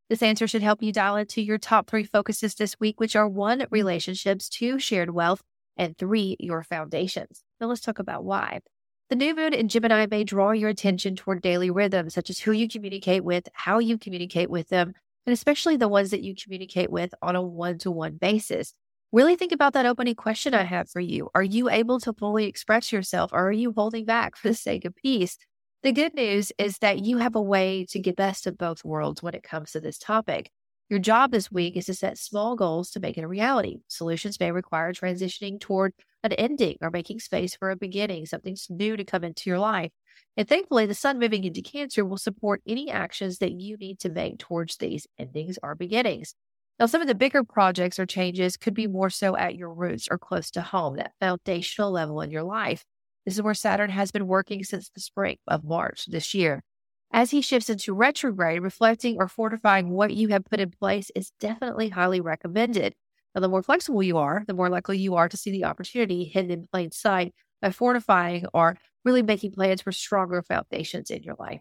This 0.08 0.22
answer 0.22 0.48
should 0.48 0.62
help 0.62 0.82
you 0.82 0.92
dial 0.92 1.16
into 1.16 1.40
your 1.40 1.58
top 1.58 1.88
three 1.88 2.04
focuses 2.04 2.54
this 2.54 2.78
week, 2.80 2.98
which 2.98 3.14
are 3.14 3.28
one, 3.28 3.66
relationships, 3.70 4.48
two, 4.48 4.78
shared 4.78 5.10
wealth, 5.10 5.42
and 5.76 5.96
three, 5.96 6.36
your 6.40 6.62
foundations. 6.62 7.44
Now 7.60 7.68
let's 7.68 7.80
talk 7.80 7.98
about 7.98 8.24
why. 8.24 8.60
The 9.08 9.16
new 9.16 9.34
moon 9.34 9.54
in 9.54 9.68
Gemini 9.68 10.06
may 10.10 10.24
draw 10.24 10.52
your 10.52 10.68
attention 10.68 11.16
toward 11.16 11.42
daily 11.42 11.70
rhythms, 11.70 12.14
such 12.14 12.30
as 12.30 12.38
who 12.38 12.52
you 12.52 12.68
communicate 12.68 13.24
with, 13.24 13.48
how 13.52 13.78
you 13.78 13.98
communicate 13.98 14.50
with 14.50 14.68
them, 14.68 14.94
and 15.26 15.32
especially 15.32 15.76
the 15.76 15.88
ones 15.88 16.10
that 16.10 16.22
you 16.22 16.34
communicate 16.34 16.90
with 16.90 17.14
on 17.22 17.36
a 17.36 17.42
one 17.42 17.78
to 17.78 17.90
one 17.90 18.16
basis. 18.16 18.74
Really 19.12 19.34
think 19.34 19.50
about 19.50 19.72
that 19.72 19.86
opening 19.86 20.14
question 20.14 20.54
I 20.54 20.62
have 20.62 20.88
for 20.88 21.00
you. 21.00 21.28
Are 21.34 21.42
you 21.42 21.68
able 21.68 21.98
to 22.00 22.12
fully 22.12 22.46
express 22.46 22.92
yourself 22.92 23.32
or 23.32 23.48
are 23.48 23.52
you 23.52 23.72
holding 23.72 24.04
back 24.04 24.36
for 24.36 24.48
the 24.48 24.54
sake 24.54 24.84
of 24.84 24.94
peace? 24.94 25.36
The 25.82 25.92
good 25.92 26.12
news 26.14 26.52
is 26.58 26.76
that 26.78 26.98
you 26.98 27.18
have 27.18 27.34
a 27.34 27.40
way 27.40 27.86
to 27.88 27.98
get 27.98 28.14
best 28.16 28.46
of 28.46 28.58
both 28.58 28.84
worlds 28.84 29.22
when 29.22 29.34
it 29.34 29.42
comes 29.42 29.72
to 29.72 29.80
this 29.80 29.96
topic. 29.96 30.50
Your 30.90 30.98
job 30.98 31.30
this 31.30 31.50
week 31.50 31.74
is 31.74 31.86
to 31.86 31.94
set 31.94 32.18
small 32.18 32.54
goals 32.54 32.90
to 32.90 33.00
make 33.00 33.16
it 33.16 33.24
a 33.24 33.28
reality. 33.28 33.78
Solutions 33.88 34.38
may 34.38 34.52
require 34.52 34.92
transitioning 34.92 35.58
toward 35.58 35.94
an 36.22 36.32
ending 36.32 36.76
or 36.82 36.90
making 36.90 37.20
space 37.20 37.54
for 37.54 37.70
a 37.70 37.76
beginning, 37.76 38.26
something 38.26 38.58
new 38.68 38.94
to 38.94 39.04
come 39.04 39.24
into 39.24 39.48
your 39.48 39.58
life. 39.58 39.90
And 40.36 40.46
thankfully, 40.46 40.84
the 40.84 40.94
sun 40.94 41.18
moving 41.18 41.44
into 41.44 41.62
Cancer 41.62 42.04
will 42.04 42.18
support 42.18 42.60
any 42.66 42.90
actions 42.90 43.38
that 43.38 43.52
you 43.52 43.78
need 43.78 44.00
to 44.00 44.10
make 44.10 44.38
towards 44.38 44.76
these 44.76 45.06
endings 45.18 45.58
or 45.62 45.74
beginnings. 45.74 46.34
Now, 46.78 46.86
some 46.86 47.00
of 47.00 47.08
the 47.08 47.14
bigger 47.14 47.42
projects 47.42 47.98
or 47.98 48.04
changes 48.04 48.58
could 48.58 48.74
be 48.74 48.86
more 48.86 49.08
so 49.08 49.34
at 49.34 49.54
your 49.54 49.72
roots 49.72 50.08
or 50.10 50.18
close 50.18 50.50
to 50.50 50.60
home, 50.60 50.96
that 50.96 51.12
foundational 51.20 51.90
level 51.90 52.20
in 52.20 52.30
your 52.30 52.42
life. 52.42 52.84
This 53.30 53.36
is 53.36 53.42
where 53.42 53.54
Saturn 53.54 53.90
has 53.90 54.10
been 54.10 54.26
working 54.26 54.64
since 54.64 54.90
the 54.90 55.00
spring 55.00 55.36
of 55.46 55.62
March 55.62 56.06
this 56.06 56.34
year. 56.34 56.64
As 57.12 57.30
he 57.30 57.40
shifts 57.40 57.70
into 57.70 57.94
retrograde, 57.94 58.60
reflecting 58.60 59.18
or 59.20 59.28
fortifying 59.28 59.90
what 59.90 60.12
you 60.12 60.26
have 60.30 60.46
put 60.46 60.58
in 60.58 60.72
place 60.72 61.12
is 61.14 61.30
definitely 61.38 61.90
highly 61.90 62.20
recommended. 62.20 62.96
Now, 63.32 63.40
the 63.40 63.48
more 63.48 63.62
flexible 63.62 64.02
you 64.02 64.18
are, 64.18 64.42
the 64.48 64.52
more 64.52 64.68
likely 64.68 64.98
you 64.98 65.14
are 65.14 65.28
to 65.28 65.36
see 65.36 65.52
the 65.52 65.64
opportunity 65.64 66.24
hidden 66.24 66.50
in 66.50 66.66
plain 66.72 66.90
sight 66.90 67.32
by 67.62 67.70
fortifying 67.70 68.46
or 68.52 68.76
really 69.04 69.22
making 69.22 69.52
plans 69.52 69.80
for 69.80 69.92
stronger 69.92 70.42
foundations 70.42 71.08
in 71.08 71.22
your 71.22 71.36
life. 71.38 71.60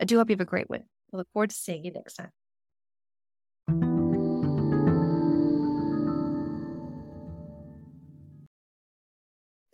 I 0.00 0.04
do 0.04 0.18
hope 0.18 0.30
you 0.30 0.34
have 0.34 0.40
a 0.40 0.44
great 0.44 0.70
one. 0.70 0.84
I 1.12 1.16
look 1.16 1.26
forward 1.32 1.50
to 1.50 1.56
seeing 1.56 1.84
you 1.84 1.90
next 1.90 2.14
time. 2.14 2.30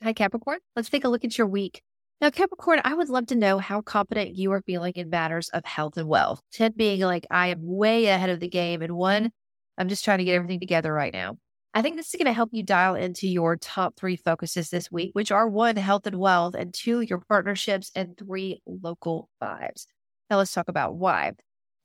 Hi, 0.05 0.13
Capricorn. 0.13 0.59
Let's 0.77 0.91
take 0.91 1.05
a 1.05 1.09
look 1.09 1.25
at 1.25 1.39
your 1.39 1.47
week. 1.47 1.81
Now, 2.21 2.29
Capricorn, 2.29 2.83
I 2.85 2.93
would 2.93 3.09
love 3.09 3.25
to 3.29 3.35
know 3.35 3.57
how 3.57 3.81
confident 3.81 4.37
you 4.37 4.53
are 4.53 4.61
feeling 4.61 4.93
in 4.97 5.09
matters 5.09 5.49
of 5.49 5.65
health 5.65 5.97
and 5.97 6.07
wealth. 6.07 6.43
10 6.53 6.75
being 6.77 7.01
like, 7.01 7.27
I 7.31 7.47
am 7.47 7.61
way 7.63 8.05
ahead 8.05 8.29
of 8.29 8.39
the 8.39 8.49
game. 8.51 8.83
And 8.83 8.97
one, 8.97 9.31
I'm 9.79 9.89
just 9.89 10.05
trying 10.05 10.19
to 10.19 10.25
get 10.25 10.35
everything 10.35 10.61
together 10.61 10.93
right 10.93 11.15
now. 11.15 11.39
I 11.73 11.81
think 11.81 11.97
this 11.97 12.13
is 12.13 12.19
going 12.19 12.27
to 12.27 12.35
help 12.35 12.51
you 12.53 12.63
dial 12.63 12.97
into 12.97 13.27
your 13.27 13.57
top 13.57 13.97
three 13.97 14.17
focuses 14.17 14.69
this 14.69 14.93
week, 14.93 15.13
which 15.15 15.33
are 15.33 15.49
one, 15.49 15.77
health 15.77 16.07
and 16.07 16.17
wealth, 16.17 16.55
and 16.55 16.75
two, 16.75 17.01
your 17.01 17.21
partnerships, 17.27 17.91
and 17.95 18.15
three, 18.19 18.61
local 18.67 19.31
vibes. 19.43 19.87
Now, 20.29 20.37
let's 20.37 20.53
talk 20.53 20.69
about 20.69 20.97
why. 20.97 21.33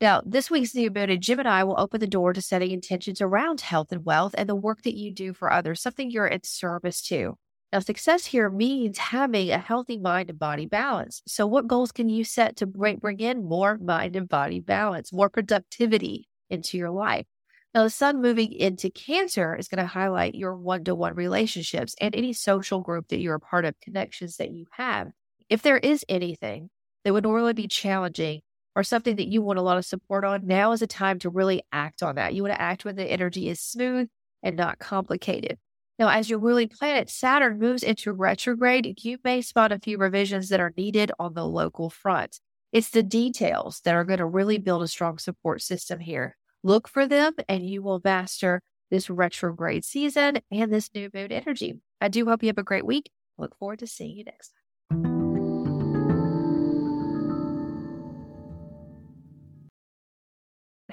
Now, 0.01 0.23
this 0.25 0.51
week's 0.51 0.75
new 0.75 0.91
moon 0.91 1.09
in 1.09 1.21
Gemini 1.21 1.63
will 1.63 1.79
open 1.79 2.01
the 2.01 2.05
door 2.05 2.33
to 2.33 2.41
setting 2.41 2.71
intentions 2.71 3.21
around 3.21 3.61
health 3.61 3.93
and 3.93 4.03
wealth 4.03 4.35
and 4.37 4.49
the 4.49 4.55
work 4.55 4.81
that 4.81 4.97
you 4.97 5.13
do 5.13 5.33
for 5.33 5.53
others, 5.53 5.81
something 5.81 6.11
you're 6.11 6.27
in 6.27 6.43
service 6.43 7.01
to. 7.03 7.37
Now, 7.71 7.79
success 7.79 8.25
here 8.25 8.49
means 8.49 8.97
having 8.97 9.51
a 9.51 9.59
healthy 9.59 9.99
mind 9.99 10.31
and 10.31 10.39
body 10.39 10.65
balance. 10.65 11.21
So, 11.27 11.45
what 11.45 11.67
goals 11.67 11.91
can 11.91 12.09
you 12.09 12.23
set 12.23 12.55
to 12.57 12.65
bring, 12.65 12.99
in 13.19 13.43
more 13.43 13.77
mind 13.77 14.15
and 14.15 14.27
body 14.27 14.59
balance, 14.59 15.13
more 15.13 15.29
productivity 15.29 16.27
into 16.49 16.77
your 16.77 16.89
life? 16.89 17.27
Now, 17.75 17.83
the 17.83 17.91
sun 17.91 18.21
moving 18.23 18.51
into 18.53 18.89
Cancer 18.89 19.55
is 19.55 19.67
going 19.67 19.83
to 19.83 19.85
highlight 19.85 20.33
your 20.33 20.55
one 20.55 20.83
to 20.85 20.95
one 20.95 21.13
relationships 21.13 21.93
and 22.01 22.15
any 22.15 22.33
social 22.33 22.81
group 22.81 23.09
that 23.09 23.19
you're 23.19 23.35
a 23.35 23.39
part 23.39 23.65
of, 23.65 23.79
connections 23.81 24.37
that 24.37 24.51
you 24.51 24.65
have. 24.71 25.09
If 25.49 25.61
there 25.61 25.77
is 25.77 26.03
anything 26.09 26.71
that 27.03 27.13
would 27.13 27.23
normally 27.23 27.53
be 27.53 27.67
challenging 27.67 28.41
or 28.75 28.83
something 28.83 29.15
that 29.17 29.27
you 29.27 29.43
want 29.43 29.59
a 29.59 29.61
lot 29.63 29.77
of 29.77 29.85
support 29.85 30.25
on, 30.25 30.47
now 30.47 30.71
is 30.71 30.81
a 30.81 30.87
time 30.87 31.19
to 31.19 31.29
really 31.29 31.61
act 31.71 32.01
on 32.01 32.15
that. 32.15 32.33
You 32.33 32.41
want 32.41 32.55
to 32.55 32.61
act 32.61 32.83
when 32.83 32.95
the 32.95 33.05
energy 33.05 33.47
is 33.47 33.59
smooth 33.59 34.09
and 34.41 34.55
not 34.57 34.79
complicated. 34.79 35.59
Now, 35.99 36.07
as 36.07 36.29
your 36.29 36.39
ruling 36.39 36.69
planet 36.69 37.09
Saturn 37.09 37.59
moves 37.59 37.83
into 37.83 38.13
retrograde, 38.13 39.03
you 39.03 39.17
may 39.21 39.41
spot 39.41 39.73
a 39.73 39.79
few 39.79 39.97
revisions 39.97 40.47
that 40.47 40.61
are 40.61 40.71
needed 40.77 41.11
on 41.19 41.33
the 41.33 41.45
local 41.45 41.89
front. 41.89 42.39
It's 42.71 42.89
the 42.89 43.03
details 43.03 43.81
that 43.83 43.95
are 43.95 44.05
going 44.05 44.19
to 44.19 44.25
really 44.25 44.57
build 44.59 44.81
a 44.81 44.87
strong 44.87 45.17
support 45.17 45.61
system 45.61 45.99
here. 45.99 46.37
Look 46.63 46.87
for 46.87 47.05
them, 47.05 47.33
and 47.49 47.67
you 47.67 47.81
will 47.81 47.99
master 48.01 48.61
this 48.89 49.09
retrograde 49.09 49.83
season 49.83 50.39
and 50.49 50.71
this 50.71 50.89
new 50.95 51.09
moon 51.13 51.33
energy. 51.33 51.81
I 51.99 52.07
do 52.07 52.25
hope 52.25 52.43
you 52.43 52.47
have 52.47 52.57
a 52.57 52.63
great 52.63 52.85
week. 52.85 53.11
Look 53.37 53.57
forward 53.57 53.79
to 53.79 53.87
seeing 53.87 54.15
you 54.15 54.23
next 54.23 54.53
time. 54.53 54.55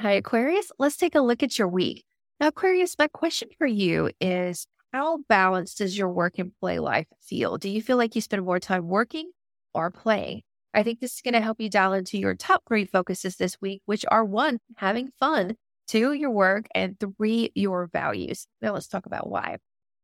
Hi, 0.00 0.12
Aquarius. 0.12 0.72
Let's 0.80 0.96
take 0.96 1.14
a 1.14 1.20
look 1.20 1.44
at 1.44 1.60
your 1.60 1.68
week. 1.68 2.04
Now, 2.40 2.48
Aquarius, 2.48 2.96
my 2.98 3.06
question 3.06 3.48
for 3.56 3.68
you 3.68 4.10
is 4.20 4.66
how 4.92 5.18
balanced 5.28 5.78
does 5.78 5.96
your 5.96 6.08
work 6.10 6.38
and 6.38 6.52
play 6.60 6.78
life 6.78 7.06
feel? 7.20 7.58
Do 7.58 7.68
you 7.68 7.82
feel 7.82 7.96
like 7.96 8.14
you 8.14 8.20
spend 8.20 8.44
more 8.44 8.60
time 8.60 8.88
working 8.88 9.30
or 9.74 9.90
playing? 9.90 10.42
I 10.72 10.82
think 10.82 11.00
this 11.00 11.14
is 11.14 11.22
going 11.22 11.34
to 11.34 11.40
help 11.40 11.60
you 11.60 11.70
dial 11.70 11.92
into 11.92 12.18
your 12.18 12.34
top 12.34 12.62
three 12.68 12.84
focuses 12.84 13.36
this 13.36 13.60
week, 13.60 13.82
which 13.86 14.04
are 14.10 14.24
one, 14.24 14.58
having 14.76 15.10
fun, 15.18 15.56
two, 15.88 16.12
your 16.12 16.30
work, 16.30 16.66
and 16.74 16.98
three, 16.98 17.50
your 17.54 17.88
values. 17.92 18.46
Now 18.60 18.74
let's 18.74 18.88
talk 18.88 19.06
about 19.06 19.30
why. 19.30 19.58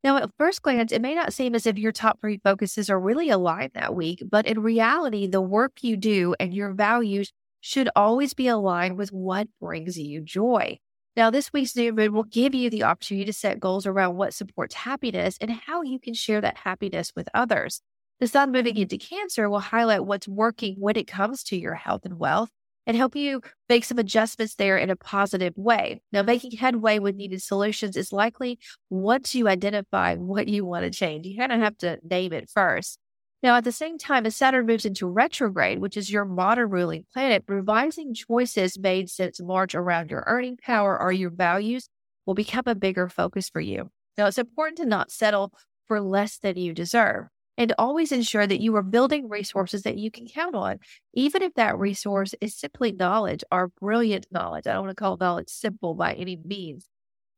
Now, 0.04 0.16
at 0.16 0.30
first 0.36 0.62
glance, 0.62 0.90
it 0.90 1.00
may 1.00 1.14
not 1.14 1.32
seem 1.32 1.54
as 1.54 1.66
if 1.66 1.78
your 1.78 1.92
top 1.92 2.20
three 2.20 2.40
focuses 2.42 2.90
are 2.90 2.98
really 2.98 3.30
aligned 3.30 3.72
that 3.74 3.94
week, 3.94 4.22
but 4.28 4.46
in 4.46 4.60
reality, 4.60 5.28
the 5.28 5.40
work 5.40 5.82
you 5.82 5.96
do 5.96 6.34
and 6.40 6.52
your 6.52 6.72
values 6.72 7.32
should 7.60 7.88
always 7.94 8.34
be 8.34 8.48
aligned 8.48 8.96
with 8.96 9.12
what 9.12 9.46
brings 9.60 9.96
you 9.96 10.20
joy. 10.20 10.78
Now, 11.14 11.28
this 11.28 11.52
week's 11.52 11.76
new 11.76 11.92
moon 11.92 12.14
will 12.14 12.24
give 12.24 12.54
you 12.54 12.70
the 12.70 12.84
opportunity 12.84 13.26
to 13.26 13.34
set 13.34 13.60
goals 13.60 13.86
around 13.86 14.16
what 14.16 14.32
supports 14.32 14.74
happiness 14.74 15.36
and 15.40 15.50
how 15.50 15.82
you 15.82 15.98
can 15.98 16.14
share 16.14 16.40
that 16.40 16.56
happiness 16.56 17.12
with 17.14 17.28
others. 17.34 17.82
The 18.18 18.26
sun 18.26 18.50
moving 18.50 18.74
mm-hmm. 18.74 18.82
into 18.82 18.98
Cancer 18.98 19.50
will 19.50 19.60
highlight 19.60 20.06
what's 20.06 20.26
working 20.26 20.76
when 20.78 20.96
it 20.96 21.06
comes 21.06 21.42
to 21.44 21.56
your 21.56 21.74
health 21.74 22.06
and 22.06 22.18
wealth 22.18 22.48
and 22.86 22.96
help 22.96 23.14
you 23.14 23.42
make 23.68 23.84
some 23.84 23.98
adjustments 23.98 24.54
there 24.54 24.78
in 24.78 24.90
a 24.90 24.96
positive 24.96 25.52
way. 25.56 26.00
Now, 26.12 26.22
making 26.22 26.52
headway 26.52 26.98
with 26.98 27.14
needed 27.14 27.42
solutions 27.42 27.96
is 27.96 28.12
likely 28.12 28.58
once 28.88 29.34
you 29.34 29.48
identify 29.48 30.16
what 30.16 30.48
you 30.48 30.64
want 30.64 30.84
to 30.84 30.90
change. 30.90 31.26
You 31.26 31.36
kind 31.36 31.52
of 31.52 31.60
have 31.60 31.76
to 31.78 31.98
name 32.02 32.32
it 32.32 32.48
first. 32.48 32.98
Now, 33.42 33.56
at 33.56 33.64
the 33.64 33.72
same 33.72 33.98
time, 33.98 34.24
as 34.24 34.36
Saturn 34.36 34.66
moves 34.66 34.84
into 34.84 35.08
retrograde, 35.08 35.80
which 35.80 35.96
is 35.96 36.12
your 36.12 36.24
modern 36.24 36.70
ruling 36.70 37.06
planet, 37.12 37.42
revising 37.48 38.14
choices 38.14 38.78
made 38.78 39.10
since 39.10 39.42
March 39.42 39.74
around 39.74 40.12
your 40.12 40.22
earning 40.28 40.56
power 40.56 41.00
or 41.00 41.10
your 41.10 41.30
values 41.30 41.88
will 42.24 42.34
become 42.34 42.62
a 42.66 42.76
bigger 42.76 43.08
focus 43.08 43.48
for 43.48 43.60
you. 43.60 43.90
Now, 44.16 44.26
it's 44.26 44.38
important 44.38 44.78
to 44.78 44.86
not 44.86 45.10
settle 45.10 45.52
for 45.88 46.00
less 46.00 46.38
than 46.38 46.56
you 46.56 46.72
deserve 46.72 47.24
and 47.58 47.74
always 47.78 48.12
ensure 48.12 48.46
that 48.46 48.60
you 48.60 48.76
are 48.76 48.82
building 48.82 49.28
resources 49.28 49.82
that 49.82 49.98
you 49.98 50.10
can 50.10 50.26
count 50.28 50.54
on, 50.54 50.78
even 51.12 51.42
if 51.42 51.52
that 51.54 51.76
resource 51.76 52.36
is 52.40 52.56
simply 52.56 52.92
knowledge 52.92 53.42
or 53.50 53.72
brilliant 53.80 54.26
knowledge. 54.30 54.68
I 54.68 54.72
don't 54.72 54.86
want 54.86 54.96
to 54.96 55.02
call 55.02 55.16
knowledge 55.16 55.48
simple 55.48 55.94
by 55.94 56.14
any 56.14 56.38
means. 56.44 56.88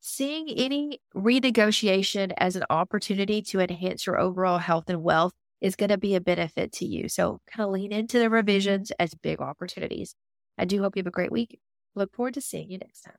Seeing 0.00 0.50
any 0.50 1.00
renegotiation 1.16 2.32
as 2.36 2.56
an 2.56 2.64
opportunity 2.68 3.40
to 3.40 3.60
enhance 3.60 4.04
your 4.04 4.20
overall 4.20 4.58
health 4.58 4.84
and 4.88 5.02
wealth 5.02 5.32
is 5.64 5.76
going 5.76 5.88
to 5.88 5.96
be 5.96 6.14
a 6.14 6.20
benefit 6.20 6.72
to 6.72 6.84
you. 6.84 7.08
So, 7.08 7.40
kind 7.50 7.66
of 7.66 7.72
lean 7.72 7.90
into 7.90 8.18
the 8.18 8.28
revisions 8.28 8.92
as 8.98 9.14
big 9.14 9.40
opportunities. 9.40 10.14
I 10.58 10.66
do 10.66 10.82
hope 10.82 10.94
you 10.94 11.00
have 11.00 11.06
a 11.06 11.10
great 11.10 11.32
week. 11.32 11.58
Look 11.94 12.14
forward 12.14 12.34
to 12.34 12.42
seeing 12.42 12.70
you 12.70 12.76
next 12.76 13.00
time. 13.00 13.14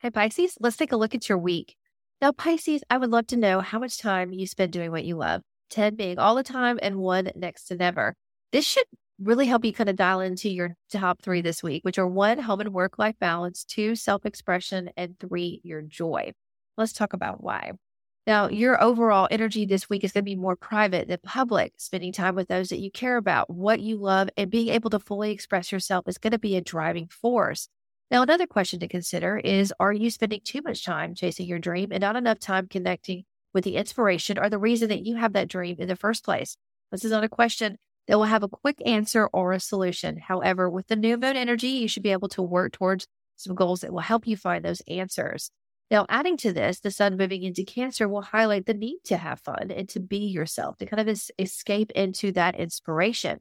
Hey, 0.00 0.10
Pisces, 0.10 0.58
let's 0.58 0.76
take 0.76 0.90
a 0.90 0.96
look 0.96 1.14
at 1.14 1.28
your 1.28 1.38
week. 1.38 1.76
Now, 2.20 2.32
Pisces, 2.32 2.82
I 2.90 2.98
would 2.98 3.10
love 3.10 3.28
to 3.28 3.36
know 3.36 3.60
how 3.60 3.78
much 3.78 3.98
time 3.98 4.32
you 4.32 4.48
spend 4.48 4.72
doing 4.72 4.90
what 4.90 5.04
you 5.04 5.14
love 5.14 5.42
10 5.70 5.94
being 5.94 6.18
all 6.18 6.34
the 6.34 6.42
time 6.42 6.80
and 6.82 6.96
one 6.96 7.30
next 7.36 7.66
to 7.66 7.76
never. 7.76 8.16
This 8.50 8.64
should 8.64 8.86
really 9.18 9.46
help 9.46 9.64
you 9.64 9.72
kind 9.72 9.88
of 9.88 9.96
dial 9.96 10.20
into 10.20 10.48
your 10.48 10.76
top 10.90 11.22
three 11.22 11.40
this 11.40 11.62
week, 11.62 11.84
which 11.84 11.98
are 11.98 12.06
one, 12.06 12.38
home 12.38 12.60
and 12.60 12.72
work 12.72 12.98
life 12.98 13.18
balance, 13.18 13.64
two, 13.64 13.94
self 13.94 14.26
expression, 14.26 14.90
and 14.96 15.18
three, 15.18 15.60
your 15.62 15.82
joy. 15.82 16.32
Let's 16.76 16.92
talk 16.92 17.12
about 17.12 17.42
why. 17.42 17.72
Now, 18.26 18.48
your 18.48 18.82
overall 18.82 19.28
energy 19.30 19.66
this 19.66 19.88
week 19.88 20.02
is 20.02 20.12
going 20.12 20.24
to 20.24 20.30
be 20.30 20.34
more 20.34 20.56
private 20.56 21.06
than 21.06 21.18
public. 21.22 21.74
Spending 21.78 22.12
time 22.12 22.34
with 22.34 22.48
those 22.48 22.70
that 22.70 22.80
you 22.80 22.90
care 22.90 23.16
about, 23.16 23.48
what 23.48 23.80
you 23.80 23.96
love, 23.96 24.28
and 24.36 24.50
being 24.50 24.68
able 24.68 24.90
to 24.90 24.98
fully 24.98 25.30
express 25.30 25.70
yourself 25.70 26.08
is 26.08 26.18
going 26.18 26.32
to 26.32 26.38
be 26.38 26.56
a 26.56 26.60
driving 26.60 27.06
force. 27.06 27.68
Now, 28.10 28.22
another 28.22 28.46
question 28.46 28.80
to 28.80 28.88
consider 28.88 29.38
is 29.38 29.72
Are 29.80 29.92
you 29.92 30.10
spending 30.10 30.40
too 30.44 30.60
much 30.62 30.84
time 30.84 31.14
chasing 31.14 31.46
your 31.46 31.58
dream 31.58 31.88
and 31.92 32.00
not 32.00 32.16
enough 32.16 32.40
time 32.40 32.66
connecting 32.68 33.24
with 33.54 33.64
the 33.64 33.76
inspiration 33.76 34.38
or 34.38 34.50
the 34.50 34.58
reason 34.58 34.88
that 34.88 35.06
you 35.06 35.16
have 35.16 35.32
that 35.32 35.48
dream 35.48 35.76
in 35.78 35.88
the 35.88 35.96
first 35.96 36.24
place? 36.24 36.56
This 36.90 37.04
is 37.04 37.12
not 37.12 37.24
a 37.24 37.28
question 37.28 37.78
that 38.06 38.18
will 38.18 38.24
have 38.24 38.42
a 38.42 38.48
quick 38.48 38.76
answer 38.86 39.26
or 39.32 39.52
a 39.52 39.60
solution. 39.60 40.18
However, 40.18 40.70
with 40.70 40.88
the 40.88 40.96
new 40.96 41.16
moon 41.16 41.36
energy, 41.36 41.68
you 41.68 41.88
should 41.88 42.02
be 42.02 42.12
able 42.12 42.28
to 42.30 42.42
work 42.42 42.72
towards 42.72 43.06
some 43.36 43.54
goals 43.54 43.80
that 43.80 43.92
will 43.92 44.00
help 44.00 44.26
you 44.26 44.36
find 44.36 44.64
those 44.64 44.82
answers. 44.88 45.50
Now, 45.90 46.06
adding 46.08 46.36
to 46.38 46.52
this, 46.52 46.80
the 46.80 46.90
sun 46.90 47.16
moving 47.16 47.44
into 47.44 47.64
Cancer 47.64 48.08
will 48.08 48.22
highlight 48.22 48.66
the 48.66 48.74
need 48.74 49.00
to 49.04 49.16
have 49.16 49.40
fun 49.40 49.70
and 49.70 49.88
to 49.90 50.00
be 50.00 50.18
yourself, 50.18 50.78
to 50.78 50.86
kind 50.86 51.00
of 51.00 51.08
es- 51.08 51.30
escape 51.38 51.92
into 51.92 52.32
that 52.32 52.56
inspiration. 52.56 53.38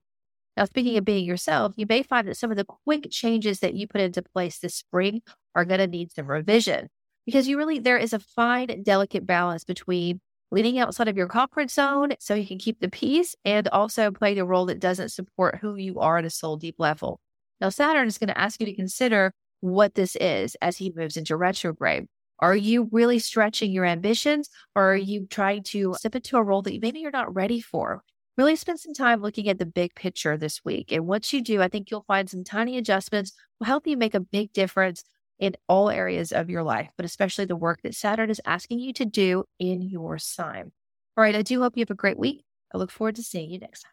Now, 0.56 0.66
speaking 0.66 0.98
of 0.98 1.06
being 1.06 1.26
yourself, 1.26 1.74
you 1.76 1.86
may 1.88 2.04
find 2.04 2.28
that 2.28 2.38
some 2.38 2.52
of 2.52 2.58
the 2.58 2.66
quick 2.66 3.08
changes 3.10 3.60
that 3.60 3.74
you 3.74 3.88
put 3.88 4.02
into 4.02 4.22
place 4.22 4.60
this 4.60 4.76
spring 4.76 5.22
are 5.56 5.66
going 5.66 5.80
to 5.80 5.88
need 5.88 6.12
some 6.12 6.28
revision 6.28 6.90
because 7.26 7.48
you 7.48 7.58
really, 7.58 7.80
there 7.80 7.98
is 7.98 8.14
a 8.14 8.20
fine, 8.20 8.84
delicate 8.84 9.26
balance 9.26 9.64
between 9.64 10.22
leaning 10.52 10.80
outside 10.80 11.08
of 11.08 11.18
your 11.18 11.28
comfort 11.28 11.72
zone 11.72 12.14
so 12.20 12.34
you 12.34 12.48
can 12.48 12.58
keep 12.58 12.80
the 12.80 12.90
peace 12.90 13.36
and 13.44 13.68
also 13.70 14.12
playing 14.12 14.40
a 14.40 14.46
role 14.46 14.66
that 14.66 14.80
doesn't 14.80 15.10
support 15.10 15.60
who 15.62 15.76
you 15.76 16.00
are 16.00 16.18
at 16.18 16.26
a 16.26 16.30
soul 16.30 16.58
deep 16.58 16.76
level. 16.78 17.20
Now, 17.62 17.70
Saturn 17.70 18.08
is 18.08 18.18
going 18.18 18.28
to 18.28 18.38
ask 18.38 18.60
you 18.60 18.66
to 18.66 18.76
consider 18.76 19.34
what 19.62 19.96
this 19.96 20.16
is 20.18 20.56
as 20.62 20.78
he 20.78 20.94
moves 20.96 21.18
into 21.18 21.36
retrograde. 21.36 22.06
Are 22.40 22.56
you 22.56 22.90
really 22.92 23.20
stretching 23.20 23.72
your 23.72 23.86
ambitions 23.86 24.50
or 24.76 24.92
are 24.92 24.98
you 24.98 25.26
trying 25.30 25.64
to 25.64 25.96
step 25.98 26.16
into 26.16 26.38
a 26.38 26.44
role 26.44 26.62
that 26.64 26.82
maybe 26.82 27.00
you're 27.00 27.12
not 27.12 27.34
ready 27.34 27.62
for? 27.62 28.04
really 28.38 28.56
spend 28.56 28.80
some 28.80 28.94
time 28.94 29.22
looking 29.22 29.48
at 29.48 29.60
the 29.60 29.66
big 29.66 29.96
picture 29.96 30.38
this 30.38 30.64
week. 30.66 30.92
And 30.92 31.08
once 31.08 31.32
you 31.32 31.42
do, 31.42 31.62
I 31.62 31.68
think 31.68 31.90
you'll 31.90 32.06
find 32.08 32.30
some 32.30 32.44
tiny 32.44 32.78
adjustments 32.78 33.34
will 33.60 33.68
help 33.68 33.88
you 33.88 33.98
make 33.98 34.14
a 34.14 34.20
big 34.20 34.52
difference 34.54 35.04
in 35.40 35.56
all 35.68 35.90
areas 35.90 36.32
of 36.32 36.50
your 36.50 36.64
life, 36.64 36.90
but 36.98 37.06
especially 37.06 37.46
the 37.46 37.56
work 37.56 37.82
that 37.84 37.96
Saturn 37.96 38.30
is 38.30 38.42
asking 38.46 38.80
you 38.80 38.94
to 38.94 39.06
do 39.06 39.44
in 39.60 39.82
your 39.82 40.18
sign. 40.18 40.72
All 41.18 41.24
right, 41.24 41.36
I 41.36 41.42
do 41.42 41.62
hope 41.62 41.78
you 41.78 41.82
have 41.82 41.92
a 41.92 41.96
great 41.96 42.20
week. 42.20 42.44
I 42.74 42.78
look 42.78 42.92
forward 42.92 43.16
to 43.16 43.24
seeing 43.24 43.52
you 43.52 43.60
next 43.60 43.84
time. 43.84 43.92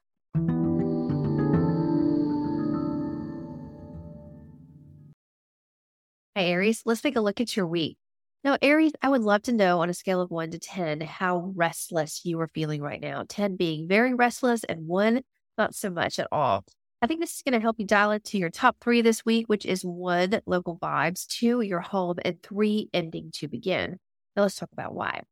Hi, 6.36 6.44
Aries. 6.44 6.82
Let's 6.86 7.02
take 7.02 7.16
a 7.16 7.20
look 7.20 7.40
at 7.40 7.56
your 7.56 7.66
week. 7.66 7.98
Now, 8.42 8.56
Aries, 8.60 8.92
I 9.02 9.08
would 9.08 9.20
love 9.20 9.42
to 9.42 9.52
know 9.52 9.80
on 9.80 9.90
a 9.90 9.94
scale 9.94 10.20
of 10.20 10.30
one 10.30 10.50
to 10.50 10.58
10 10.58 11.02
how 11.02 11.52
restless 11.54 12.22
you 12.24 12.40
are 12.40 12.48
feeling 12.48 12.80
right 12.82 13.00
now. 13.00 13.24
10 13.28 13.56
being 13.56 13.86
very 13.86 14.14
restless 14.14 14.64
and 14.64 14.88
one 14.88 15.22
not 15.58 15.74
so 15.74 15.90
much 15.90 16.18
at 16.18 16.26
all. 16.32 16.64
I 17.02 17.08
think 17.08 17.18
this 17.18 17.34
is 17.34 17.42
going 17.42 17.54
to 17.54 17.60
help 17.60 17.80
you 17.80 17.84
dial 17.84 18.12
into 18.12 18.38
your 18.38 18.48
top 18.48 18.76
three 18.80 19.02
this 19.02 19.26
week, 19.26 19.48
which 19.48 19.66
is 19.66 19.84
one, 19.84 20.40
local 20.46 20.78
vibes, 20.78 21.26
two, 21.26 21.60
your 21.60 21.80
home, 21.80 22.18
and 22.24 22.40
three, 22.44 22.90
ending 22.94 23.32
to 23.34 23.48
begin. 23.48 23.98
Now, 24.36 24.42
let's 24.42 24.54
talk 24.54 24.68
about 24.72 24.94
why. 24.94 25.22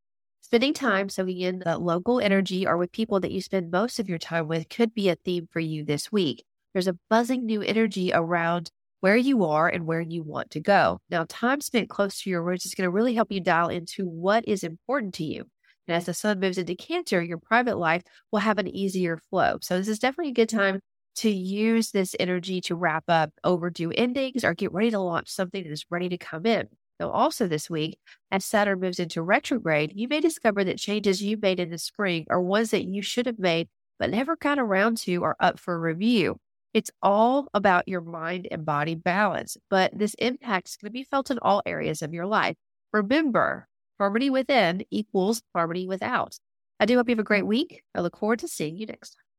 Spending 0.40 0.74
time 0.74 1.08
soaking 1.08 1.38
in 1.38 1.58
the 1.60 1.78
local 1.78 2.18
energy 2.18 2.66
or 2.66 2.76
with 2.76 2.90
people 2.90 3.20
that 3.20 3.30
you 3.30 3.40
spend 3.40 3.70
most 3.70 4.00
of 4.00 4.08
your 4.08 4.18
time 4.18 4.48
with 4.48 4.68
could 4.68 4.92
be 4.94 5.10
a 5.10 5.14
theme 5.14 5.46
for 5.52 5.60
you 5.60 5.84
this 5.84 6.10
week. 6.10 6.42
There's 6.72 6.88
a 6.88 6.98
buzzing 7.08 7.46
new 7.46 7.62
energy 7.62 8.10
around 8.12 8.72
where 8.98 9.16
you 9.16 9.44
are 9.44 9.68
and 9.68 9.86
where 9.86 10.00
you 10.00 10.24
want 10.24 10.50
to 10.50 10.60
go. 10.60 10.98
Now, 11.08 11.24
time 11.28 11.60
spent 11.60 11.88
close 11.88 12.20
to 12.22 12.30
your 12.30 12.42
roots 12.42 12.66
is 12.66 12.74
going 12.74 12.88
to 12.88 12.90
really 12.90 13.14
help 13.14 13.30
you 13.30 13.40
dial 13.40 13.68
into 13.68 14.08
what 14.08 14.42
is 14.48 14.64
important 14.64 15.14
to 15.14 15.24
you. 15.24 15.44
And 15.86 15.96
as 15.96 16.06
the 16.06 16.14
sun 16.14 16.40
moves 16.40 16.58
into 16.58 16.74
Cancer, 16.74 17.22
your 17.22 17.38
private 17.38 17.78
life 17.78 18.02
will 18.32 18.40
have 18.40 18.58
an 18.58 18.66
easier 18.66 19.18
flow. 19.30 19.58
So, 19.62 19.78
this 19.78 19.88
is 19.88 20.00
definitely 20.00 20.32
a 20.32 20.34
good 20.34 20.48
time 20.48 20.80
to 21.20 21.30
use 21.30 21.90
this 21.90 22.16
energy 22.18 22.60
to 22.62 22.74
wrap 22.74 23.04
up 23.08 23.30
overdue 23.44 23.92
endings 23.92 24.42
or 24.42 24.54
get 24.54 24.72
ready 24.72 24.90
to 24.90 24.98
launch 24.98 25.28
something 25.28 25.62
that 25.62 25.72
is 25.72 25.84
ready 25.90 26.08
to 26.08 26.16
come 26.16 26.46
in. 26.46 26.66
Now, 26.98 27.10
also 27.10 27.46
this 27.46 27.68
week, 27.68 27.98
as 28.30 28.44
Saturn 28.44 28.80
moves 28.80 28.98
into 28.98 29.22
retrograde, 29.22 29.92
you 29.94 30.08
may 30.08 30.20
discover 30.20 30.64
that 30.64 30.78
changes 30.78 31.22
you 31.22 31.36
made 31.36 31.60
in 31.60 31.70
the 31.70 31.78
spring 31.78 32.26
are 32.30 32.40
ones 32.40 32.70
that 32.70 32.84
you 32.84 33.02
should 33.02 33.26
have 33.26 33.38
made 33.38 33.68
but 33.98 34.10
never 34.10 34.34
got 34.34 34.58
around 34.58 34.96
to 34.96 35.16
or 35.16 35.36
up 35.40 35.60
for 35.60 35.78
review. 35.78 36.38
It's 36.72 36.90
all 37.02 37.48
about 37.52 37.86
your 37.86 38.00
mind 38.00 38.48
and 38.50 38.64
body 38.64 38.94
balance, 38.94 39.56
but 39.68 39.90
this 39.96 40.14
impact 40.14 40.70
is 40.70 40.76
going 40.76 40.88
to 40.88 40.92
be 40.92 41.04
felt 41.04 41.30
in 41.30 41.38
all 41.42 41.62
areas 41.66 42.00
of 42.00 42.14
your 42.14 42.26
life. 42.26 42.56
Remember, 42.92 43.68
harmony 43.98 44.30
within 44.30 44.84
equals 44.90 45.42
harmony 45.54 45.86
without. 45.86 46.38
I 46.78 46.86
do 46.86 46.96
hope 46.96 47.08
you 47.08 47.12
have 47.12 47.18
a 47.18 47.24
great 47.24 47.46
week. 47.46 47.82
I 47.94 48.00
look 48.00 48.16
forward 48.16 48.38
to 48.38 48.48
seeing 48.48 48.78
you 48.78 48.86
next 48.86 49.10
time. 49.10 49.29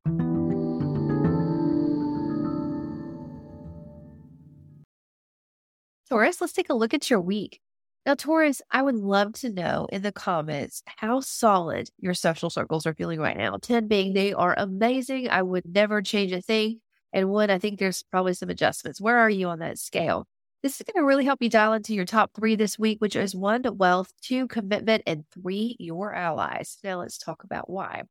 Taurus, 6.12 6.42
let's 6.42 6.52
take 6.52 6.68
a 6.68 6.74
look 6.74 6.92
at 6.92 7.08
your 7.08 7.22
week. 7.22 7.58
Now, 8.04 8.14
Taurus, 8.14 8.60
I 8.70 8.82
would 8.82 8.96
love 8.96 9.32
to 9.36 9.48
know 9.48 9.88
in 9.90 10.02
the 10.02 10.12
comments 10.12 10.82
how 10.84 11.20
solid 11.20 11.88
your 11.98 12.12
social 12.12 12.50
circles 12.50 12.84
are 12.84 12.92
feeling 12.92 13.18
right 13.18 13.34
now. 13.34 13.56
10 13.56 13.88
being 13.88 14.12
they 14.12 14.34
are 14.34 14.54
amazing. 14.58 15.30
I 15.30 15.40
would 15.40 15.64
never 15.64 16.02
change 16.02 16.32
a 16.32 16.42
thing. 16.42 16.82
And 17.14 17.30
one, 17.30 17.48
I 17.48 17.58
think 17.58 17.78
there's 17.78 18.02
probably 18.02 18.34
some 18.34 18.50
adjustments. 18.50 19.00
Where 19.00 19.16
are 19.16 19.30
you 19.30 19.48
on 19.48 19.60
that 19.60 19.78
scale? 19.78 20.26
This 20.62 20.78
is 20.78 20.84
going 20.84 21.02
to 21.02 21.06
really 21.06 21.24
help 21.24 21.40
you 21.40 21.48
dial 21.48 21.72
into 21.72 21.94
your 21.94 22.04
top 22.04 22.32
three 22.34 22.56
this 22.56 22.78
week, 22.78 23.00
which 23.00 23.16
is 23.16 23.34
one, 23.34 23.62
wealth, 23.78 24.12
two, 24.20 24.48
commitment, 24.48 25.04
and 25.06 25.24
three, 25.32 25.76
your 25.78 26.14
allies. 26.14 26.76
Now 26.84 26.98
let's 26.98 27.16
talk 27.16 27.42
about 27.42 27.70
why. 27.70 28.02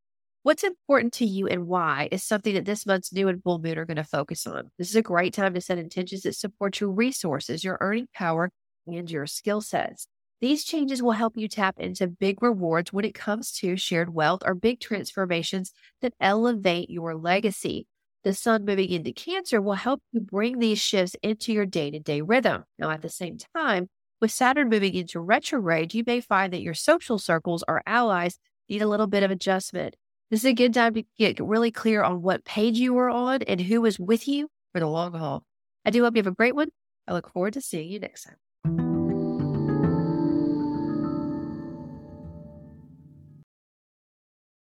What's 0.44 0.64
important 0.64 1.14
to 1.14 1.26
you 1.26 1.48
and 1.48 1.68
why 1.68 2.10
is 2.12 2.24
something 2.24 2.56
that 2.56 2.66
this 2.66 2.86
month's 2.86 3.14
new 3.14 3.28
and 3.28 3.44
full 3.44 3.60
moon 3.60 3.78
are 3.78 3.86
going 3.86 3.98
to 3.98 4.04
focus 4.04 4.48
on. 4.48 4.72
This 4.78 4.90
is 4.90 4.96
a 4.96 5.02
great 5.04 5.34
time 5.34 5.54
to 5.54 5.62
set 5.62 5.78
intentions 5.78 6.24
that 6.24 6.36
support 6.36 6.80
your 6.80 6.90
resources, 6.90 7.64
your 7.64 7.78
earning 7.80 8.08
power, 8.14 8.50
and 8.88 9.10
your 9.10 9.28
skill 9.28 9.62
sets. 9.62 10.08
These 10.40 10.64
changes 10.64 11.04
will 11.04 11.12
help 11.12 11.38
you 11.38 11.48
tap 11.48 11.76
into 11.80 12.08
big 12.08 12.42
rewards 12.42 12.92
when 12.92 13.06
it 13.06 13.14
comes 13.14 13.52
to 13.60 13.78
shared 13.78 14.16
wealth 14.16 14.42
or 14.44 14.56
big 14.56 14.80
transformations 14.80 15.72
that 16.02 16.16
elevate 16.20 16.90
your 16.90 17.16
legacy. 17.16 17.86
The 18.24 18.34
sun 18.34 18.66
moving 18.66 18.90
into 18.90 19.14
Cancer 19.14 19.62
will 19.62 19.74
help 19.76 20.02
you 20.12 20.22
bring 20.22 20.58
these 20.58 20.80
shifts 20.80 21.16
into 21.22 21.54
your 21.54 21.68
day 21.68 21.92
to 21.92 22.00
day 22.00 22.22
rhythm. 22.22 22.64
Now, 22.80 22.90
at 22.90 23.04
the 23.04 23.10
same 23.10 23.38
time, 23.56 23.90
with 24.20 24.32
Saturn 24.32 24.70
moving 24.70 24.96
into 24.96 25.20
retrograde, 25.20 25.94
you 25.94 26.04
may 26.06 26.20
find 26.20 26.52
that 26.54 26.62
your 26.62 26.74
social 26.74 27.20
circles 27.20 27.64
or 27.68 27.84
allies 27.86 28.40
need 28.68 28.82
a 28.82 28.88
little 28.88 29.08
bit 29.08 29.22
of 29.22 29.30
adjustment. 29.30 29.96
This 30.32 30.46
is 30.46 30.52
a 30.52 30.54
good 30.54 30.74
time 30.74 30.94
to 30.94 31.04
get 31.17 31.41
really 31.41 31.72
clear 31.72 32.04
on 32.04 32.22
what 32.22 32.46
page 32.46 32.78
you 32.78 32.98
are 32.98 33.10
on 33.10 33.41
and 33.41 33.60
who 33.60 33.84
is 33.84 34.00
with 34.00 34.30
you 34.30 34.48
for 34.72 34.80
the 34.80 34.88
long 34.88 35.12
haul. 35.12 35.44
I 35.84 35.89
do 35.89 36.06
hope 36.06 36.15
you 36.15 36.20
have 36.20 36.28
a 36.28 36.32
great 36.32 36.56
one. 36.56 36.70
I 37.06 37.12
look 37.12 37.30
forward 37.34 37.52
to 37.56 37.62
seeing 37.62 37.91
you 37.91 38.00
next 38.00 38.24
time. 38.24 38.38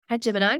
Hi, 0.09 0.17
Gemini. 0.17 0.57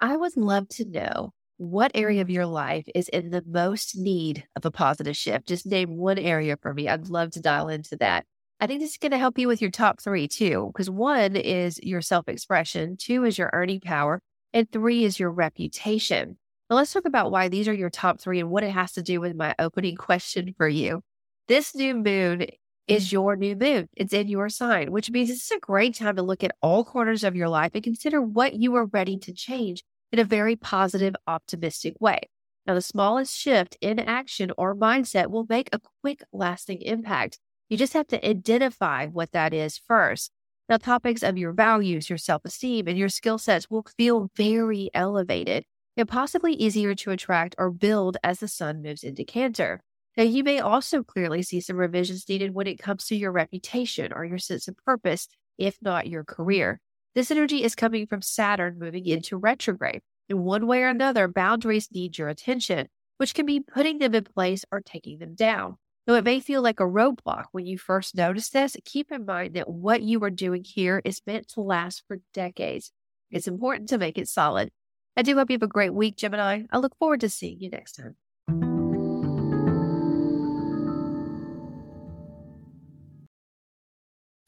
I 0.00 0.16
would 0.16 0.36
love 0.36 0.68
to 0.70 0.84
know 0.84 1.30
what 1.58 1.92
area 1.94 2.20
of 2.20 2.28
your 2.28 2.46
life 2.46 2.86
is 2.96 3.08
in 3.08 3.30
the 3.30 3.44
most 3.46 3.96
need 3.96 4.44
of 4.56 4.64
a 4.64 4.72
positive 4.72 5.16
shift. 5.16 5.46
Just 5.46 5.66
name 5.66 5.96
one 5.96 6.18
area 6.18 6.56
for 6.60 6.74
me. 6.74 6.88
I'd 6.88 7.08
love 7.08 7.30
to 7.32 7.40
dial 7.40 7.68
into 7.68 7.94
that. 7.98 8.26
I 8.58 8.66
think 8.66 8.80
this 8.80 8.90
is 8.90 8.98
going 8.98 9.12
to 9.12 9.18
help 9.18 9.38
you 9.38 9.46
with 9.46 9.62
your 9.62 9.70
top 9.70 10.00
three 10.00 10.26
too, 10.26 10.70
because 10.72 10.90
one 10.90 11.36
is 11.36 11.78
your 11.80 12.00
self 12.00 12.28
expression, 12.28 12.96
two 12.96 13.22
is 13.22 13.38
your 13.38 13.50
earning 13.52 13.78
power, 13.78 14.20
and 14.52 14.70
three 14.70 15.04
is 15.04 15.18
your 15.18 15.30
reputation. 15.30 16.38
Now, 16.68 16.76
let's 16.76 16.92
talk 16.92 17.06
about 17.06 17.30
why 17.30 17.48
these 17.48 17.68
are 17.68 17.74
your 17.74 17.90
top 17.90 18.20
three 18.20 18.40
and 18.40 18.50
what 18.50 18.62
it 18.62 18.70
has 18.70 18.92
to 18.92 19.02
do 19.02 19.20
with 19.20 19.34
my 19.34 19.54
opening 19.58 19.96
question 19.96 20.54
for 20.56 20.68
you. 20.68 21.02
This 21.46 21.74
new 21.74 21.94
moon 21.94 22.46
is 22.86 23.08
mm. 23.08 23.12
your 23.12 23.36
new 23.36 23.56
moon. 23.56 23.88
It's 23.96 24.12
in 24.12 24.28
your 24.28 24.48
sign, 24.48 24.92
which 24.92 25.10
means 25.10 25.28
this 25.28 25.44
is 25.44 25.50
a 25.56 25.60
great 25.60 25.94
time 25.94 26.16
to 26.16 26.22
look 26.22 26.44
at 26.44 26.56
all 26.60 26.84
corners 26.84 27.24
of 27.24 27.36
your 27.36 27.48
life 27.48 27.72
and 27.74 27.82
consider 27.82 28.20
what 28.20 28.54
you 28.54 28.74
are 28.76 28.86
ready 28.86 29.16
to 29.18 29.32
change 29.32 29.82
in 30.12 30.18
a 30.18 30.24
very 30.24 30.56
positive, 30.56 31.14
optimistic 31.26 31.94
way. 32.00 32.20
Now, 32.66 32.74
the 32.74 32.82
smallest 32.82 33.34
shift 33.34 33.78
in 33.80 33.98
action 33.98 34.52
or 34.58 34.74
mindset 34.74 35.30
will 35.30 35.46
make 35.48 35.70
a 35.72 35.80
quick, 36.02 36.22
lasting 36.32 36.82
impact. 36.82 37.38
You 37.70 37.78
just 37.78 37.94
have 37.94 38.08
to 38.08 38.28
identify 38.28 39.06
what 39.06 39.32
that 39.32 39.54
is 39.54 39.78
first. 39.78 40.30
Now, 40.68 40.76
topics 40.76 41.22
of 41.22 41.38
your 41.38 41.52
values, 41.52 42.10
your 42.10 42.18
self 42.18 42.44
esteem, 42.44 42.88
and 42.88 42.98
your 42.98 43.08
skill 43.08 43.38
sets 43.38 43.70
will 43.70 43.86
feel 43.96 44.30
very 44.36 44.90
elevated 44.92 45.64
and 45.96 46.06
possibly 46.06 46.52
easier 46.52 46.94
to 46.94 47.10
attract 47.10 47.54
or 47.58 47.70
build 47.70 48.18
as 48.22 48.40
the 48.40 48.48
sun 48.48 48.82
moves 48.82 49.02
into 49.02 49.24
Cancer. 49.24 49.80
Now, 50.16 50.24
you 50.24 50.44
may 50.44 50.60
also 50.60 51.02
clearly 51.02 51.42
see 51.42 51.60
some 51.60 51.76
revisions 51.76 52.28
needed 52.28 52.54
when 52.54 52.66
it 52.66 52.78
comes 52.78 53.06
to 53.06 53.16
your 53.16 53.32
reputation 53.32 54.12
or 54.12 54.24
your 54.24 54.38
sense 54.38 54.68
of 54.68 54.76
purpose, 54.84 55.28
if 55.56 55.78
not 55.80 56.06
your 56.06 56.24
career. 56.24 56.80
This 57.14 57.30
energy 57.30 57.64
is 57.64 57.74
coming 57.74 58.06
from 58.06 58.20
Saturn 58.20 58.78
moving 58.78 59.06
into 59.06 59.36
retrograde. 59.36 60.02
In 60.28 60.44
one 60.44 60.66
way 60.66 60.82
or 60.82 60.88
another, 60.88 61.28
boundaries 61.28 61.88
need 61.90 62.18
your 62.18 62.28
attention, 62.28 62.88
which 63.16 63.32
can 63.32 63.46
be 63.46 63.60
putting 63.60 63.98
them 63.98 64.14
in 64.14 64.24
place 64.24 64.64
or 64.70 64.82
taking 64.82 65.18
them 65.18 65.34
down. 65.34 65.78
Though 66.08 66.14
it 66.14 66.24
may 66.24 66.40
feel 66.40 66.62
like 66.62 66.80
a 66.80 66.84
roadblock 66.84 67.48
when 67.52 67.66
you 67.66 67.76
first 67.76 68.16
notice 68.16 68.48
this, 68.48 68.78
keep 68.86 69.12
in 69.12 69.26
mind 69.26 69.52
that 69.56 69.68
what 69.68 70.00
you 70.00 70.24
are 70.24 70.30
doing 70.30 70.64
here 70.64 71.02
is 71.04 71.20
meant 71.26 71.48
to 71.48 71.60
last 71.60 72.02
for 72.08 72.20
decades. 72.32 72.92
It's 73.30 73.46
important 73.46 73.90
to 73.90 73.98
make 73.98 74.16
it 74.16 74.26
solid. 74.26 74.70
I 75.18 75.22
do 75.22 75.34
hope 75.34 75.50
you 75.50 75.56
have 75.56 75.62
a 75.62 75.66
great 75.66 75.92
week, 75.92 76.16
Gemini. 76.16 76.62
I 76.70 76.78
look 76.78 76.96
forward 76.96 77.20
to 77.20 77.28
seeing 77.28 77.60
you 77.60 77.68
next 77.68 77.92
time. 77.92 78.16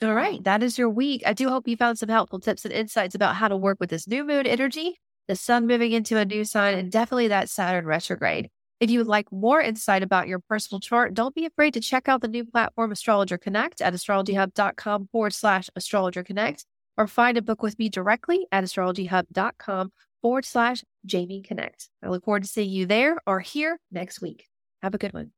All 0.03 0.15
right, 0.15 0.43
that 0.45 0.63
is 0.63 0.79
your 0.79 0.89
week. 0.89 1.23
I 1.27 1.35
do 1.35 1.51
hope 1.51 1.69
you 1.69 1.77
found 1.77 1.99
some 1.99 2.09
helpful 2.09 2.41
tips 2.41 2.65
and 2.65 2.73
insights 2.73 3.15
about 3.15 3.37
how 3.37 3.49
to 3.49 3.57
work 3.59 3.77
with 3.79 3.91
this 3.91 4.09
new 4.09 4.25
moon 4.25 4.47
energy, 4.47 4.99
the 5.29 5.37
sun 5.37 5.67
moving 5.67 5.93
into 5.93 6.17
a 6.17 6.25
new 6.25 6.47
sign, 6.47 6.79
and 6.79 6.91
definitely 6.91 7.29
that 7.29 7.51
Saturn 7.51 7.85
retrograde. 7.85 8.49
If 8.81 8.91
you 8.91 8.99
would 8.99 9.09
like 9.09 9.31
more 9.31 9.61
insight 9.61 10.03
about 10.03 10.27
your 10.27 10.39
personal 10.39 10.81
chart, 10.81 11.13
don't 11.13 11.35
be 11.35 11.45
afraid 11.45 11.75
to 11.75 11.81
check 11.81 12.09
out 12.09 12.23
the 12.23 12.29
new 12.29 12.47
platform 12.47 12.93
Astrologer 12.93 13.37
Connect 13.37 13.83
at 13.83 13.93
astrologyhub.com 13.93 15.09
forward 15.13 15.35
slash 15.35 15.69
astrologer 15.77 16.25
connect 16.25 16.65
or 16.97 17.07
find 17.07 17.37
a 17.37 17.43
book 17.43 17.63
with 17.63 17.79
me 17.79 17.91
directly 17.91 18.47
at 18.51 18.65
astrologyhub.com 18.65 19.93
forward 20.23 20.47
slash 20.47 20.83
Jamie 21.05 21.43
Connect. 21.43 21.91
I 22.03 22.09
look 22.09 22.25
forward 22.25 22.45
to 22.45 22.49
seeing 22.49 22.71
you 22.71 22.87
there 22.87 23.19
or 23.27 23.41
here 23.41 23.79
next 23.93 24.23
week. 24.23 24.47
Have 24.81 24.95
a 24.95 24.99
good 24.99 25.13
one. 25.13 25.33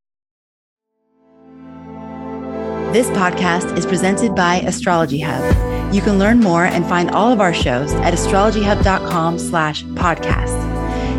This 2.92 3.08
podcast 3.08 3.76
is 3.76 3.86
presented 3.86 4.36
by 4.36 4.60
Astrology 4.60 5.18
Hub. 5.18 5.92
You 5.92 6.00
can 6.00 6.18
learn 6.18 6.38
more 6.38 6.66
and 6.66 6.86
find 6.86 7.10
all 7.10 7.32
of 7.32 7.40
our 7.40 7.54
shows 7.54 7.92
at 7.94 8.14
astrologyhub.com 8.14 9.38
slash 9.40 9.82
podcast. 9.82 10.72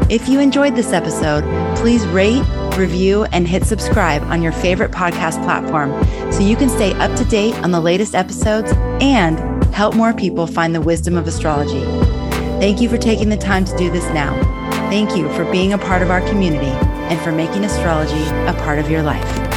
If 0.10 0.30
you 0.30 0.40
enjoyed 0.40 0.76
this 0.76 0.94
episode, 0.94 1.44
please 1.84 2.08
rate, 2.08 2.42
review, 2.78 3.26
and 3.34 3.46
hit 3.46 3.66
subscribe 3.66 4.24
on 4.32 4.42
your 4.42 4.54
favorite 4.54 4.90
podcast 4.90 5.44
platform 5.44 5.92
so 6.32 6.40
you 6.40 6.56
can 6.56 6.70
stay 6.70 6.94
up 6.94 7.14
to 7.18 7.26
date 7.26 7.54
on 7.56 7.72
the 7.72 7.80
latest 7.82 8.16
episodes 8.16 8.72
and 9.02 9.38
help 9.76 9.94
more 9.94 10.14
people 10.14 10.48
find 10.48 10.74
the 10.74 10.80
wisdom 10.80 11.18
of 11.18 11.28
astrology. 11.28 11.82
Thank 12.62 12.80
you 12.80 12.88
for 12.88 12.98
taking 12.98 13.28
the 13.28 13.36
time 13.36 13.66
to 13.66 13.76
do 13.76 13.92
this 13.92 14.06
now. 14.14 14.34
Thank 14.90 15.18
you 15.18 15.28
for 15.34 15.44
being 15.52 15.74
a 15.74 15.78
part 15.78 16.02
of 16.02 16.10
our 16.10 16.22
community 16.22 16.72
and 17.12 17.20
for 17.20 17.34
making 17.34 17.66
astrology 17.66 18.24
a 18.48 18.54
part 18.64 18.80
of 18.80 18.90
your 18.90 19.04
life. 19.04 19.53